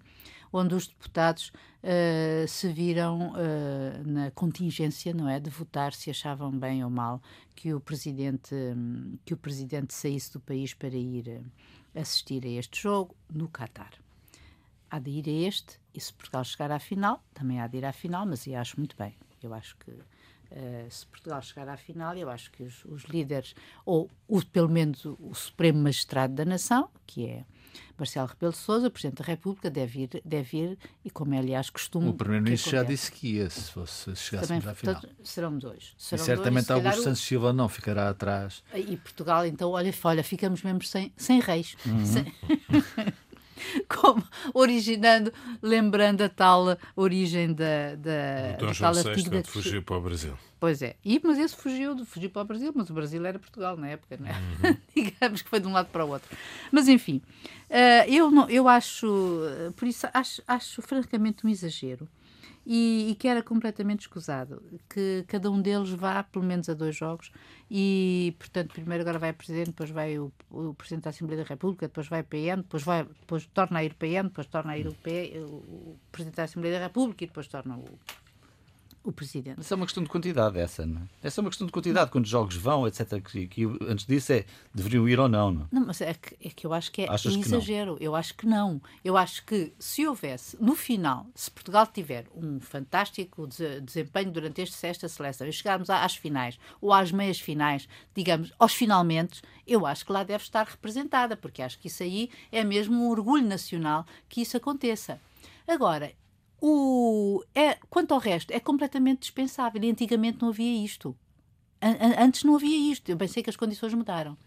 [0.52, 1.52] onde os deputados
[1.84, 3.34] uh, se viram
[4.06, 7.22] na contingência, não é, de votar se achavam bem ou mal
[7.56, 8.56] que o presidente
[9.24, 11.42] que o presidente saísse do país para ir
[11.94, 13.92] assistir a este jogo no Catar
[14.90, 17.86] há de ir a este, e se Portugal chegar à final, também há de ir
[17.86, 19.16] à final, mas eu acho muito bem.
[19.42, 19.92] Eu acho que
[20.52, 23.54] uh, se Portugal chegar à final, eu acho que os, os líderes,
[23.86, 27.46] ou o, pelo menos o, Supremo Magistrado da Nação, que é
[27.98, 31.70] Marcelo Rebelo de Sousa, Presidente da República, deve ir, deve ir e como é aliás
[31.70, 32.10] costume...
[32.10, 35.02] O Primeiro-Ministro já disse que ia, se fosse chegássemos à final.
[35.24, 35.94] serão dois.
[35.98, 38.64] Serão e certamente dois, Augusto Santos Silva não ficará atrás.
[38.74, 41.76] E Portugal, então, olha, olha ficamos mesmo sem, sem reis.
[41.86, 42.06] Uhum.
[42.06, 42.26] Sem...
[43.88, 50.38] como originando, lembrando a tal origem da, da, Dom João VI fugiu para o Brasil.
[50.60, 53.78] Pois é, e, mas esse fugiu, fugiu para o Brasil, mas o Brasil era Portugal
[53.78, 54.34] na época, não é?
[54.34, 54.78] Uhum.
[54.94, 56.30] Digamos que foi de um lado para o outro.
[56.70, 57.22] Mas enfim,
[57.70, 59.08] uh, eu, não, eu acho,
[59.78, 62.08] por isso acho, acho francamente um exagero
[62.72, 66.96] e, e, que era completamente escusado que cada um deles vá pelo menos a dois
[66.96, 67.32] jogos.
[67.70, 71.50] E, portanto, primeiro agora vai o Presidente, depois vai o, o Presidente da Assembleia da
[71.50, 74.78] República, depois vai o PN, depois, vai, depois torna a ir PN, depois torna a
[74.78, 77.86] ir o, P, o Presidente da Assembleia da República e depois torna o
[79.04, 79.56] o presidente.
[79.58, 81.28] Mas é uma questão de quantidade essa, não é?
[81.28, 83.22] Essa é uma questão de quantidade, quando os jogos vão, etc.
[83.22, 85.68] Que, que, antes disso é deveriam ir ou não, não?
[85.72, 87.98] Não, mas é que, é que eu acho que é Achas exagero.
[88.00, 88.82] Eu acho que não.
[89.04, 93.48] Eu acho que se houvesse, no final, se Portugal tiver um fantástico
[93.84, 98.74] desempenho durante este esta seleção e chegarmos às finais ou às meias finais, digamos, aos
[98.74, 102.96] finalmente, eu acho que lá deve estar representada, porque acho que isso aí é mesmo
[102.96, 105.20] um orgulho nacional que isso aconteça.
[105.68, 106.12] Agora,
[106.62, 109.84] o, é, quanto ao resto, é completamente dispensável.
[109.84, 111.16] E antigamente não havia isto.
[111.82, 114.38] Antes não havia isto, eu pensei que as condições mudaram.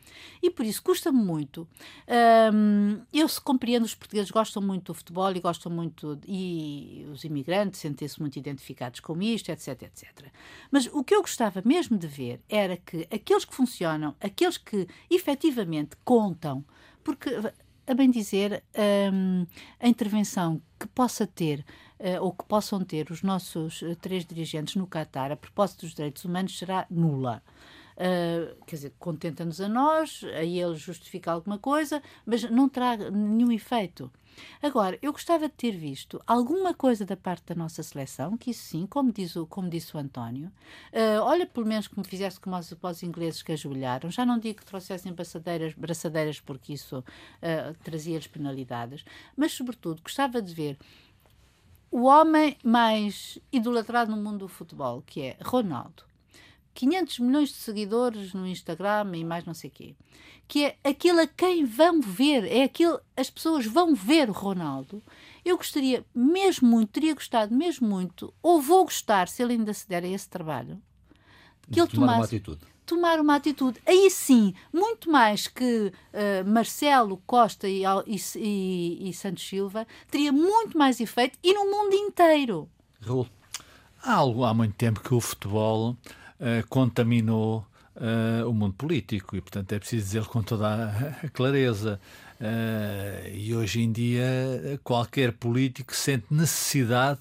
[0.42, 1.66] E por isso custa-me muito.
[3.11, 7.81] Eu se compreendo, os portugueses gostam muito do futebol e gostam muito, e os imigrantes
[7.81, 10.27] sentem-se muito identificados com isto, etc, etc.
[10.70, 14.87] Mas o que eu gostava mesmo de ver era que aqueles que funcionam, aqueles que
[15.09, 16.62] efetivamente contam,
[17.03, 17.31] porque,
[17.87, 18.62] a bem dizer,
[19.81, 21.64] a intervenção que possa ter
[22.21, 26.25] ou que possam ter os nossos uh, três dirigentes no Qatar a propósito dos direitos
[26.25, 27.43] humanos será nula.
[27.93, 33.53] Uh, quer dizer, contenta-nos a nós, a ele justifica alguma coisa, mas não terá nenhum
[33.53, 34.11] efeito.
[34.62, 38.62] Agora, eu gostava de ter visto alguma coisa da parte da nossa seleção, que isso
[38.62, 40.49] sim, como, diz o, como disse o António,
[40.93, 44.38] uh, olha, pelo menos que me fizesse como os, os ingleses que ajoelharam, já não
[44.38, 49.05] digo que trouxessem braçadeiras, braçadeiras porque isso uh, trazia-lhes penalidades,
[49.37, 50.79] mas, sobretudo, gostava de ver
[51.93, 56.05] o homem mais idolatrado no mundo do futebol, que é Ronaldo.
[56.75, 59.95] 500 milhões de seguidores no Instagram e mais não sei o quê.
[60.49, 65.03] Que é aquilo a quem vão ver, é aquilo, as pessoas vão ver o Ronaldo.
[65.45, 69.87] Eu gostaria mesmo muito, teria gostado mesmo muito, ou vou gostar, se ele ainda se
[69.87, 70.81] der a esse trabalho,
[71.71, 73.81] que ele tomasse, uma atitude tomar uma atitude.
[73.87, 80.77] Aí sim, muito mais que uh, Marcelo, Costa e, e, e, Santos Silva, teria muito
[80.77, 82.69] mais efeito e no mundo inteiro.
[83.01, 83.27] Raul.
[84.03, 87.65] Há, algo, há muito tempo que o futebol uh, contaminou
[87.97, 91.99] uh, o mundo político e, portanto, é preciso dizer com toda a, clareza.
[92.41, 97.21] Uh, e hoje em dia qualquer político sente necessidade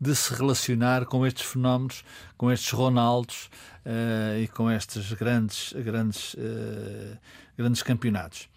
[0.00, 2.02] de se relacionar com estes fenómenos,
[2.38, 3.50] com estes Ronaldos
[3.86, 7.18] uh, e com estes grandes, grandes, uh,
[7.56, 8.48] grandes campeonatos.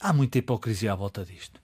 [0.00, 1.60] há muita hipocrisia à volta disto.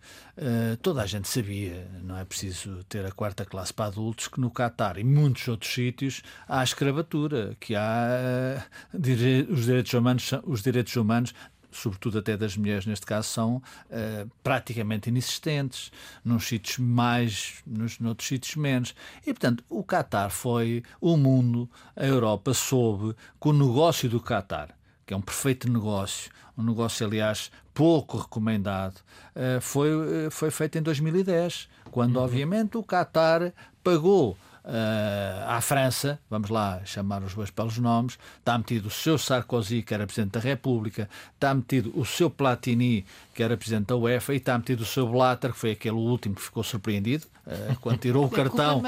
[0.83, 4.51] toda a gente sabia, não é preciso ter a quarta classe para adultos, que no
[4.51, 11.35] Catar e muitos outros sítios há escravatura, que há os direitos humanos, os direitos humanos
[11.71, 15.93] sobretudo até das mulheres neste caso, são uh, praticamente inexistentes,
[16.25, 18.95] nos sítios mais, nos noutros sítios menos.
[19.23, 24.71] E, portanto, o Qatar foi o mundo, a Europa soube que o negócio do Qatar,
[25.07, 28.97] que é um perfeito negócio, um negócio, aliás, pouco recomendado,
[29.37, 32.25] uh, foi, uh, foi feito em 2010, quando, uhum.
[32.25, 33.53] obviamente, o Qatar
[33.83, 34.37] pagou
[34.69, 39.83] uh, à França, vamos lá chamar os dois pelos nomes, está metido o seu Sarkozy,
[39.83, 43.05] que era Presidente da República, está metido o seu Platini,
[43.35, 46.35] que era Presidente da UEFA, e está metido o seu Blatter, que foi aquele último
[46.35, 48.83] que ficou surpreendido, uh, quando tirou o cartão,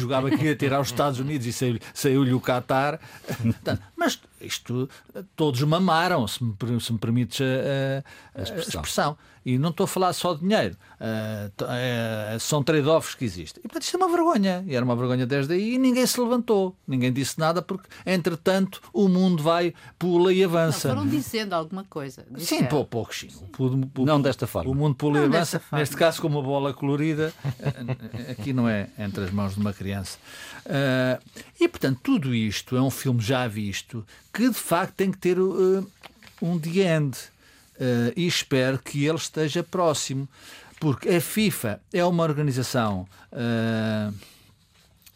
[0.00, 2.98] jogava aqui a tirar os Estados Unidos e saiu-lhe saiu o Qatar.
[3.96, 4.88] mas isto
[5.36, 9.16] todos mamaram, se me, se me permites a, a, a, expressão.
[9.44, 13.60] E não estou a falar só de dinheiro, uh, uh, são trade-offs que existem.
[13.64, 14.64] E portanto, isto é uma vergonha.
[14.66, 18.80] E era uma vergonha desde aí e ninguém se levantou, ninguém disse nada, porque entretanto
[18.92, 20.88] o mundo vai, pula e avança.
[20.88, 22.26] Não, foram dizendo alguma coisa.
[22.38, 23.28] Sim, pô, pouco, sim.
[23.98, 24.70] Não desta forma.
[24.70, 28.68] O mundo pula não e avança, neste caso, com uma bola colorida, eh, aqui não
[28.68, 30.18] é entre as mãos de uma criança.
[30.66, 31.22] Uh,
[31.60, 35.38] e portanto, tudo isto é um filme já visto que de facto tem que ter
[35.38, 37.16] um the end
[37.78, 40.28] uh, e espero que ele esteja próximo,
[40.80, 43.06] porque a FIFA é uma organização.
[43.32, 44.14] Uh,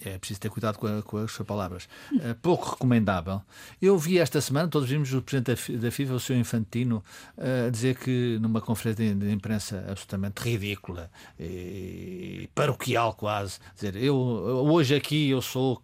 [0.05, 3.43] é preciso ter cuidado com, a, com as palavras, uh, pouco recomendável.
[3.81, 6.37] Eu vi esta semana, todos vimos o Presidente da FIFA, o Sr.
[6.37, 7.03] Infantino,
[7.37, 14.95] uh, dizer que numa conferência de, imprensa absolutamente ridícula e paroquial quase, dizer, eu hoje
[14.95, 15.81] aqui eu sou sou,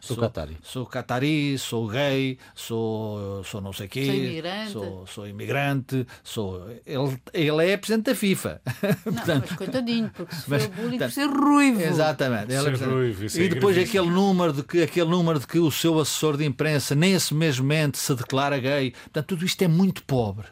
[0.00, 5.28] sou catari, sou catari, sou gay, sou sou não sei quê, sou imigrante, sou, sou
[5.28, 8.60] imigrante, sou ele, ele é Presidente da FIFA.
[9.04, 11.80] Não, portanto, mas coitadinho, porque se foi o bullying por ser ruivo.
[11.80, 12.52] Exatamente.
[12.52, 15.70] Ser é, ruivo, e e depois aquele número, de que, aquele número de que o
[15.70, 18.90] seu assessor de imprensa, nesse mesmo momento, se declara gay.
[18.90, 20.46] Portanto, tudo isto é muito pobre,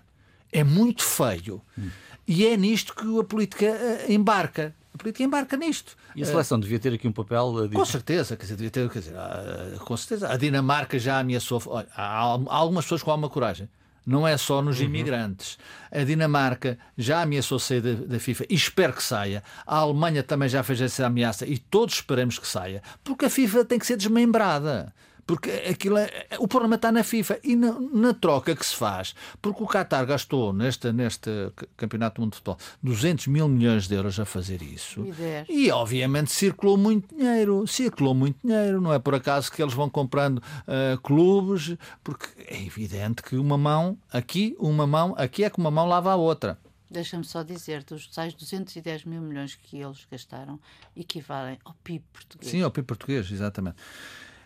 [0.52, 1.62] é muito feio.
[1.78, 1.88] Hum.
[2.26, 4.74] E é nisto que a política uh, embarca.
[4.92, 5.96] A política embarca nisto.
[6.14, 7.48] E a seleção devia ter aqui um papel.
[7.48, 10.32] Uh, com certeza, quer dizer, devia ter, quer dizer, uh, com certeza.
[10.32, 11.62] A Dinamarca já ameaçou.
[11.66, 13.68] Olha, há algumas pessoas com alguma coragem
[14.06, 14.86] não é só nos uhum.
[14.86, 15.58] imigrantes.
[15.90, 19.42] A Dinamarca já ameaçou sair da, da, FIFA e espero que saia.
[19.66, 23.64] A Alemanha também já fez essa ameaça e todos esperamos que saia, porque a FIFA
[23.64, 24.94] tem que ser desmembrada
[25.26, 29.14] porque aquilo é, o problema está na FIFA e na, na, troca que se faz,
[29.42, 31.30] porque o Qatar gastou neste, neste
[31.76, 35.04] Campeonato do Mundo de Futebol 200 mil milhões de euros a fazer isso
[35.48, 39.90] e, obviamente circulou muito dinheiro, circulou muito dinheiro, não é por acaso que eles vão
[39.90, 45.58] comprando uh, clubes, porque é evidente que uma mão aqui, uma mão aqui é que
[45.58, 46.58] uma mão lava a outra.
[46.88, 50.60] Deixa-me só dizer, dos tais 210 mil milhões que eles gastaram
[50.96, 52.50] equivalem ao PIB português.
[52.50, 53.76] Sim, ao PIB português, exatamente.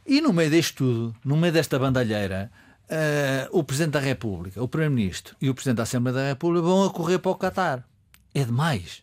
[0.06, 2.50] E no meio disto tudo, no meio desta bandalheira,
[2.90, 6.84] uh, o Presidente da República, o Primeiro-Ministro e o Presidente da Assembleia da República vão
[6.84, 7.84] a correr para o Qatar.
[8.34, 9.02] É demais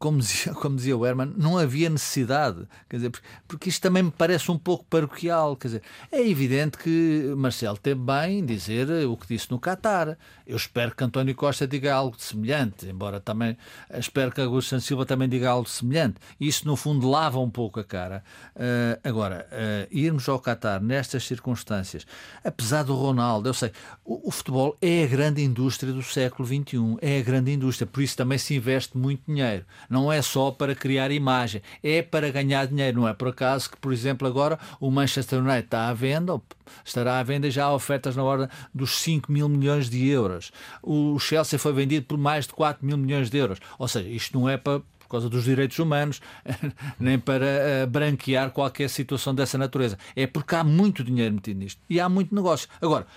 [0.00, 2.66] como dizia, como dizia o Herman, não havia necessidade.
[2.88, 3.12] Quer dizer,
[3.46, 5.54] porque, isto também me parece um pouco paroquial.
[5.56, 10.16] Quer dizer, é evidente que Marcelo teve bem em dizer o que disse no Qatar.
[10.46, 13.58] Eu espero que António Costa diga algo semelhante, embora também
[13.92, 16.16] espero que Augusto Silva também diga algo semelhante.
[16.40, 18.24] Isso, no fundo, lava um pouco a cara.
[18.56, 22.06] Uh, agora, uh, irmos ao Qatar nestas circunstâncias,
[22.42, 23.70] apesar do Ronaldo, eu sei,
[24.02, 28.02] o, o futebol é a grande indústria do século XXI, é a grande indústria, por
[28.02, 32.66] isso também se investe muito dinheiro não é só para criar imagem, é para ganhar
[32.66, 33.00] dinheiro.
[33.00, 36.40] Não é por acaso que, por exemplo, agora o Manchester United está à venda,
[36.84, 40.52] estará à venda já há ofertas na ordem dos 5 mil milhões de euros.
[40.80, 43.58] O Chelsea foi vendido por mais de 4 mil milhões de euros.
[43.78, 46.20] Ou seja, isto não é para por causa dos direitos humanos,
[46.96, 49.98] nem para uh, branquear qualquer situação dessa natureza.
[50.14, 52.68] É porque há muito dinheiro metido nisto e há muito negócio.
[52.80, 53.08] Agora,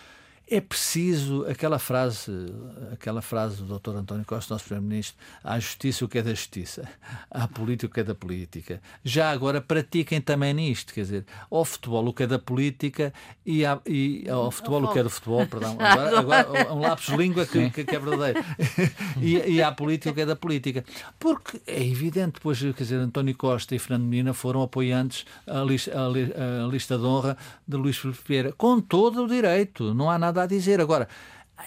[0.49, 2.31] é preciso aquela frase,
[2.91, 3.95] aquela frase do Dr.
[3.95, 6.87] António Costa, nosso Primeiro-Ministro, à justiça o que é da justiça,
[7.31, 8.81] à política o que é da política.
[9.03, 13.13] Já agora pratiquem também nisto, quer dizer, ao futebol o que é da política
[13.45, 17.05] e, à, e ao futebol o que é do futebol, perdão, agora, agora um lápis
[17.05, 18.43] de língua que, que, é verdadeiro,
[19.21, 20.83] e, e à política o que é da política.
[21.17, 25.91] Porque é evidente, depois, quer dizer, António Costa e Fernando Menina foram apoiantes à lista,
[25.95, 30.32] à lista de honra de Luís Filipe Vieira, com todo o direito, não há nada
[30.33, 30.81] nada a dizer.
[30.81, 31.07] Agora,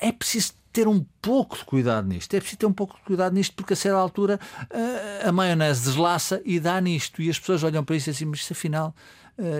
[0.00, 2.34] é preciso ter um pouco de cuidado nisto.
[2.34, 4.38] É preciso ter um pouco de cuidado nisto, porque a certa altura
[5.24, 7.22] a maionese deslaça e dá nisto.
[7.22, 8.94] E as pessoas olham para isso e dizem, mas afinal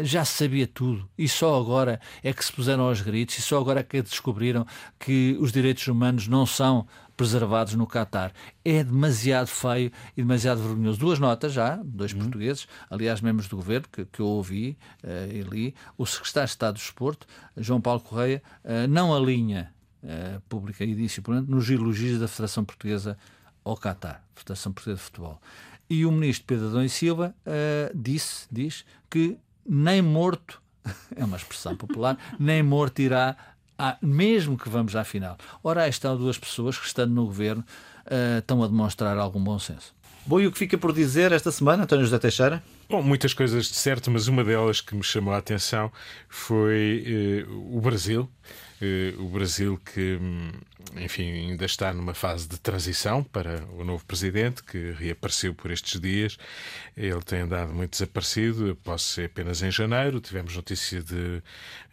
[0.03, 1.09] já se sabia tudo.
[1.16, 4.66] E só agora é que se puseram aos gritos e só agora é que descobriram
[4.99, 8.33] que os direitos humanos não são preservados no Catar.
[8.64, 10.98] É demasiado feio e demasiado vergonhoso.
[10.98, 12.20] Duas notas já, dois uhum.
[12.20, 15.74] portugueses, aliás, membros do governo, que, que eu ouvi uh, e li.
[15.96, 17.26] O secretário de Estado do Desporto,
[17.57, 23.16] João Paulo Correia, uh, não alinha uh, pública e disciplinante nos elogios da Federação Portuguesa
[23.64, 25.40] ao Catar, Federação Portuguesa de Futebol.
[25.88, 30.62] E o ministro Pedro Adão e Silva uh, disse, diz que nem morto,
[31.16, 33.37] é uma expressão popular, nem morto irá
[33.79, 35.37] ah, mesmo que vamos à final.
[35.62, 37.65] Ora, aí estão duas pessoas que, estando no governo,
[38.07, 39.95] uh, estão a demonstrar algum bom senso.
[40.27, 42.61] Bom, e o que fica por dizer esta semana, António José Teixeira?
[42.89, 45.91] Bom, muitas coisas de certo, mas uma delas que me chamou a atenção
[46.29, 48.29] foi eh, o Brasil.
[48.80, 50.53] Eh, o Brasil que, hum,
[50.97, 55.99] enfim, ainda está numa fase de transição para o novo presidente, que reapareceu por estes
[56.01, 56.36] dias.
[56.97, 60.20] Ele tem andado muito desaparecido, posso ser apenas em janeiro.
[60.20, 61.14] Tivemos notícia de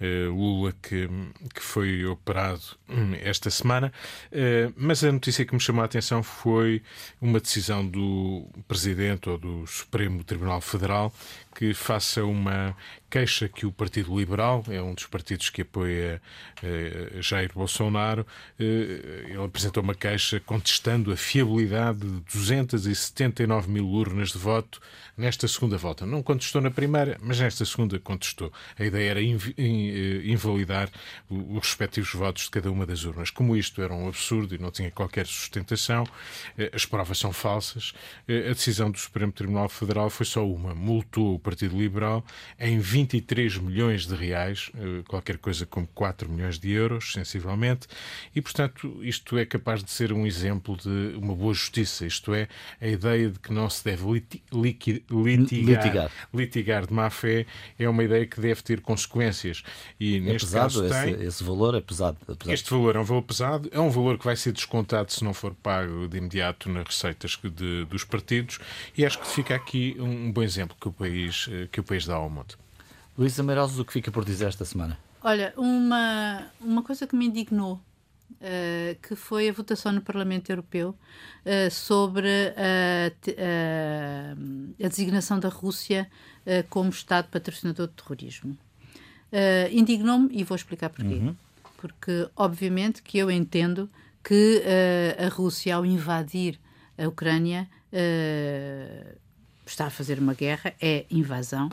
[0.02, 1.08] uh, Lula que,
[1.54, 3.92] que foi operado hum, esta semana,
[4.32, 6.82] uh, mas a notícia que me chamou a atenção foi
[7.22, 11.14] uma decisão do presidente ou do Supremo Tribunal Federal
[11.54, 12.76] que faça uma
[13.10, 16.20] queixa que o Partido Liberal, é um dos partidos que apoia
[16.64, 18.26] eh, Jair Bolsonaro,
[18.60, 24.82] eh, ele apresentou uma queixa contestando a fiabilidade de 279 mil urnas de voto
[25.16, 26.06] nesta segunda volta.
[26.06, 28.52] Não contestou na primeira, mas nesta segunda contestou.
[28.78, 30.90] A ideia era inv eh, invalidar
[31.30, 33.30] os respectivos votos de cada uma das urnas.
[33.30, 36.06] Como isto era um absurdo e não tinha qualquer sustentação,
[36.58, 37.94] eh, as provas são falsas,
[38.28, 40.74] eh, a decisão do Supremo Tribunal Federal foi só uma.
[40.74, 42.26] Multou Partido Liberal
[42.60, 44.72] em 23 milhões de reais,
[45.08, 47.88] qualquer coisa como 4 milhões de euros, sensivelmente,
[48.36, 52.48] e, portanto, isto é capaz de ser um exemplo de uma boa justiça, isto é,
[52.82, 54.04] a ideia de que não se deve
[54.52, 56.12] liquidar litigar, litigar.
[56.34, 57.46] litigar de má fé
[57.78, 59.64] é uma ideia que deve ter consequências.
[60.00, 62.96] E é neste pesado, caso tem, esse, esse, valor é pesado, é pesado, Este valor
[62.96, 66.08] é um valor pesado, é um valor que vai ser descontado se não for pago
[66.08, 68.60] de imediato nas receitas de, dos partidos.
[68.98, 72.06] E acho que fica aqui um bom exemplo que o país, eh, que o país
[72.06, 72.56] dá ao mundo.
[73.18, 74.98] Luísa Meirosos, o que fica por dizer esta semana?
[75.22, 77.80] Olha, uma, uma coisa que me indignou
[78.34, 82.28] Uh, que foi a votação no Parlamento Europeu uh, sobre
[82.58, 83.08] a,
[83.40, 86.10] a, a, designação da Rússia
[86.46, 88.58] uh, como Estado patrocinador de terrorismo.
[89.72, 91.14] Indignou-me e vou explicar porquê.
[91.14, 91.36] Uhum.
[91.78, 93.90] Porque, obviamente, que eu entendo
[94.22, 94.62] que
[95.18, 96.60] a Rússia, ao invadir
[96.98, 97.68] a Ucrânia,
[99.66, 101.70] está a fazer uma guerra, é invasão.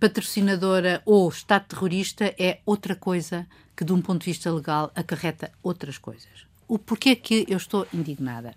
[0.00, 3.46] patrocinadora ou Estado terrorista é outra coisa
[3.76, 6.46] que, de um ponto de vista legal, acarreta outras coisas.
[6.66, 8.54] O porquê que eu estou indignada?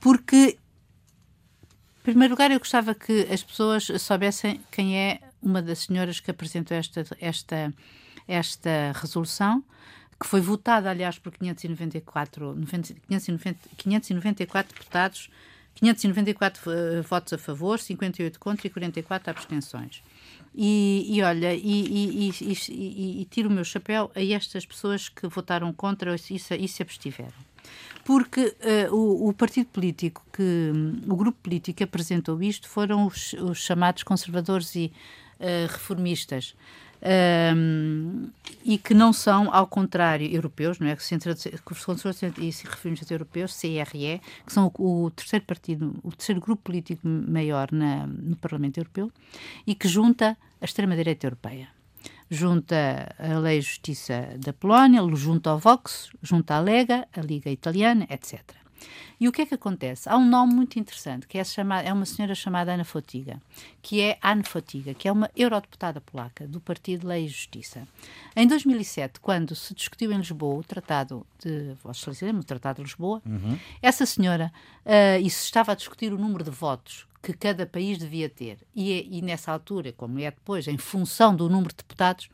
[0.00, 0.58] Porque,
[2.00, 6.30] em primeiro lugar, eu gostava que as pessoas soubessem quem é uma das senhoras que
[6.30, 7.74] apresentou esta, esta,
[8.26, 9.62] esta resolução,
[10.20, 12.54] que foi votada, aliás, por 594,
[13.08, 15.30] 590, 594 deputados,
[15.80, 20.02] 594 uh, votos a favor, 58 contra e 44 abstenções.
[20.54, 25.72] E, e olha, e, e, e, tiro o meu chapéu a estas pessoas que votaram
[25.72, 27.48] contra e se, e se abstiveram.
[28.04, 28.56] Porque
[28.90, 30.72] uh, o, o, partido político, que
[31.06, 34.92] o grupo político que apresentou isto foram os, os chamados conservadores e
[35.38, 36.56] uh, reformistas
[37.02, 38.28] um,
[38.64, 40.96] e que não são, ao contrário, europeus, não é?
[40.96, 46.40] Que os conservadores e reformistas europeus, CRE, que são o, o, terceiro partido, o terceiro
[46.40, 49.10] grupo político maior na, no Parlamento Europeu
[49.66, 51.68] e que junta a extrema-direita europeia.
[52.30, 57.50] Junta a Lei e Justiça da Polónia, junta ao Vox, junta a Lega, a Liga
[57.50, 58.57] Italiana, etc.
[59.20, 60.08] E o que é que acontece?
[60.08, 63.40] Há um nome muito interessante, que é, chamada, é uma senhora chamada Ana Fotiga,
[63.82, 67.86] que é Anne Fotiga, que é uma eurodeputada polaca do Partido Lei e Justiça.
[68.36, 73.58] Em 2007, quando se discutiu em Lisboa o Tratado de, o Tratado de Lisboa, uhum.
[73.82, 74.52] essa senhora,
[74.86, 78.58] uh, e se estava a discutir o número de votos que cada país devia ter,
[78.74, 82.30] e, e nessa altura, como é depois, em função do número de deputados,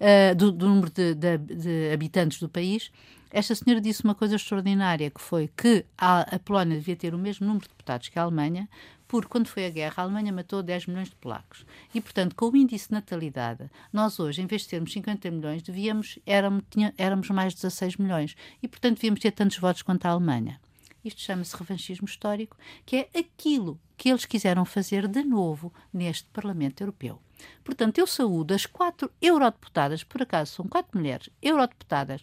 [0.00, 2.90] uh, do, do, número de, de, de habitantes do país,
[3.38, 7.18] esta senhora disse uma coisa extraordinária, que foi que a, a Polónia devia ter o
[7.18, 8.66] mesmo número de deputados que a Alemanha,
[9.06, 11.66] porque quando foi a guerra, a Alemanha matou 10 milhões de polacos.
[11.94, 15.62] E, portanto, com o índice de natalidade, nós hoje, em vez de termos 50 milhões,
[15.62, 18.34] devíamos, éramos, tinha, éramos mais de 16 milhões.
[18.62, 20.58] E, portanto, devíamos ter tantos votos quanto a Alemanha.
[21.04, 22.56] Isto chama-se revanchismo histórico,
[22.86, 27.20] que é aquilo que eles quiseram fazer de novo neste Parlamento Europeu.
[27.62, 32.22] Portanto, eu saúdo as quatro eurodeputadas, por acaso são quatro mulheres eurodeputadas,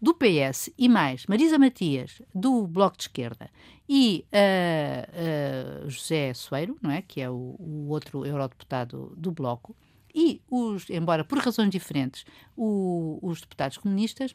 [0.00, 3.50] do PS e mais Marisa Matias, do Bloco de Esquerda,
[3.88, 7.02] e uh, uh, José Soeiro, não é?
[7.02, 9.74] que é o, o, outro eurodeputado do Bloco,
[10.14, 12.24] e os, embora por razões diferentes,
[12.56, 14.34] o, os deputados comunistas,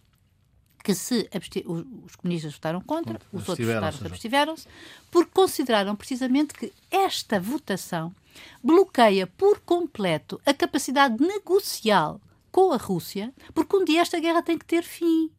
[0.84, 1.30] que se
[1.66, 4.68] os, os comunistas votaram contra, contra os outros votaram, abstiveram-se,
[5.10, 8.14] porque consideraram precisamente que esta votação
[8.62, 12.20] bloqueia por completo a capacidade negocial
[12.52, 15.32] com a Rússia, porque um dia esta guerra tem que ter fim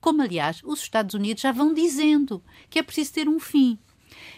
[0.00, 3.78] como aliás os Estados Unidos já vão dizendo que é preciso ter um fim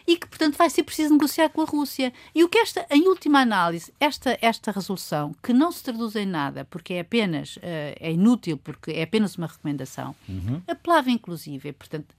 [0.06, 2.12] e que, portanto, vai ser preciso negociar com a Rússia.
[2.34, 6.26] E o que esta, em última análise, esta, esta resolução, que não se traduz em
[6.26, 7.60] nada, porque é apenas, uh,
[7.98, 10.60] é inútil, porque é apenas uma recomendação, uhum.
[10.66, 12.14] apelava, inclusive, portanto,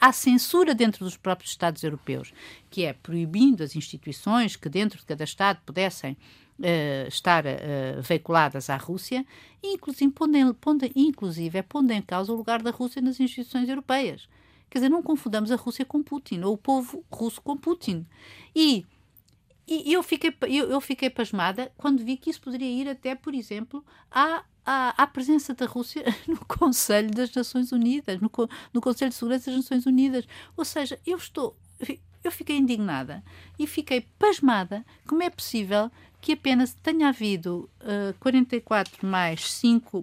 [0.00, 2.32] à censura dentro dos próprios Estados europeus,
[2.70, 6.16] que é proibindo as instituições que dentro de cada Estado pudessem
[6.58, 9.24] Uh, estar uh, veiculadas à Rússia,
[9.62, 13.68] inclusive pondo, em, pondo, inclusive é pondo em causa o lugar da Rússia nas instituições
[13.68, 14.28] europeias.
[14.68, 18.04] Quer dizer, não confundamos a Rússia com Putin, ou o povo russo com Putin.
[18.56, 18.84] E,
[19.68, 23.34] e eu, fiquei, eu, eu fiquei pasmada quando vi que isso poderia ir até, por
[23.34, 28.30] exemplo, à à, à, presença da Rússia no Conselho das Nações Unidas, no,
[28.74, 30.26] no Conselho de Segurança das Nações Unidas.
[30.54, 31.56] Ou seja, eu estou.
[32.28, 33.24] Eu fiquei indignada
[33.58, 40.02] e fiquei pasmada como é possível que apenas tenha havido uh, 44 mais 5,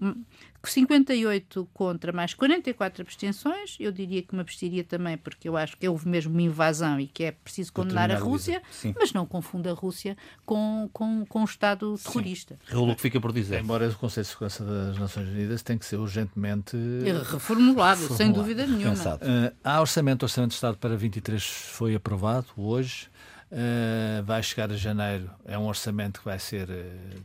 [0.70, 3.78] 58 contra mais 44 abstenções.
[3.80, 7.07] Eu diria que me abstiria também, porque eu acho que houve mesmo uma invasão e
[7.07, 8.61] que é preciso condenar a Rússia,
[8.97, 12.57] mas não confunda a Rússia com, com, com um Estado terrorista.
[12.68, 13.59] Raul, que fica por dizer.
[13.61, 18.18] Embora o Conselho de Segurança das Nações Unidas tenha que ser urgentemente reformulado, reformulado.
[18.18, 18.93] sem dúvida nenhuma.
[18.93, 23.07] Uh, há orçamento, o Orçamento de Estado para 23 foi aprovado hoje.
[23.51, 25.30] Uh, vai chegar a janeiro.
[25.45, 27.22] É um orçamento que vai ser uh,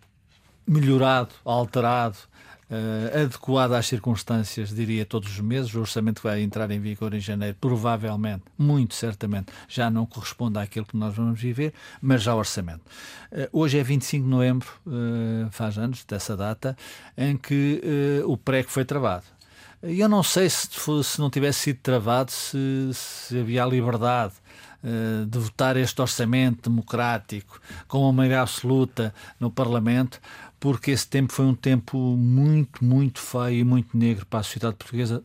[0.67, 2.19] melhorado, alterado,
[2.71, 5.75] uh, adequado às circunstâncias, diria, todos os meses.
[5.75, 10.87] O orçamento vai entrar em vigor em janeiro, provavelmente, muito certamente, já não corresponde àquilo
[10.87, 12.83] que nós vamos viver, mas já o orçamento.
[13.33, 16.77] Uh, hoje é 25 de novembro, uh, faz anos dessa data,
[17.17, 17.81] em que
[18.25, 19.25] o prego foi travado.
[19.83, 20.69] Eu não sei se,
[21.03, 24.35] se não tivesse sido travado, se, se havia a liberdade
[25.29, 30.21] de votar este orçamento democrático com uma maioria absoluta no Parlamento,
[30.61, 34.77] porque esse tempo foi um tempo muito, muito feio e muito negro para a sociedade
[34.77, 35.25] portuguesa.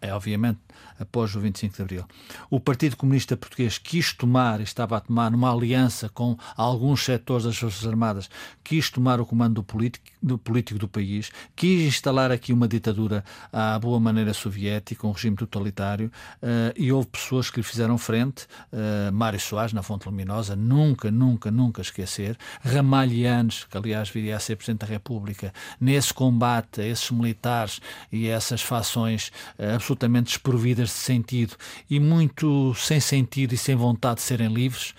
[0.00, 0.58] É obviamente
[0.98, 2.04] após o 25 de Abril.
[2.50, 7.56] O Partido Comunista Português quis tomar, estava a tomar uma aliança com alguns setores das
[7.56, 8.28] Forças Armadas,
[8.62, 13.24] quis tomar o comando do político do, político do país, quis instalar aqui uma ditadura
[13.50, 18.46] à boa maneira soviética, um regime totalitário, uh, e houve pessoas que lhe fizeram frente,
[18.72, 24.40] uh, Mário Soares, na Fonte Luminosa, nunca, nunca, nunca esquecer, Ramalhianes, que aliás viria a
[24.40, 27.80] ser Presidente da República, nesse combate a esses militares
[28.12, 31.56] e a essas fações uh, absolutamente desprovidas de sentido
[31.88, 34.94] e muito sem sentido e sem vontade de serem livres,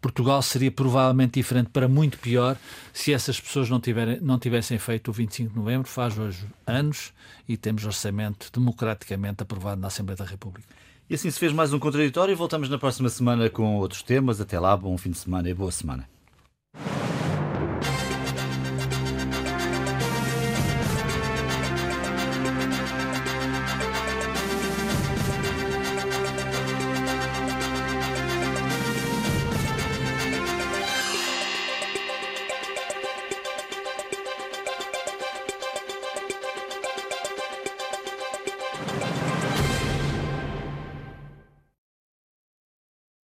[0.00, 2.56] Portugal seria provavelmente diferente para muito pior
[2.92, 7.12] se essas pessoas não, tiverem, não tivessem feito o 25 de novembro, faz hoje anos,
[7.48, 10.68] e temos orçamento democraticamente aprovado na Assembleia da República.
[11.08, 12.36] E assim se fez mais um contraditório.
[12.36, 14.40] Voltamos na próxima semana com outros temas.
[14.40, 16.08] Até lá, bom fim de semana e boa semana.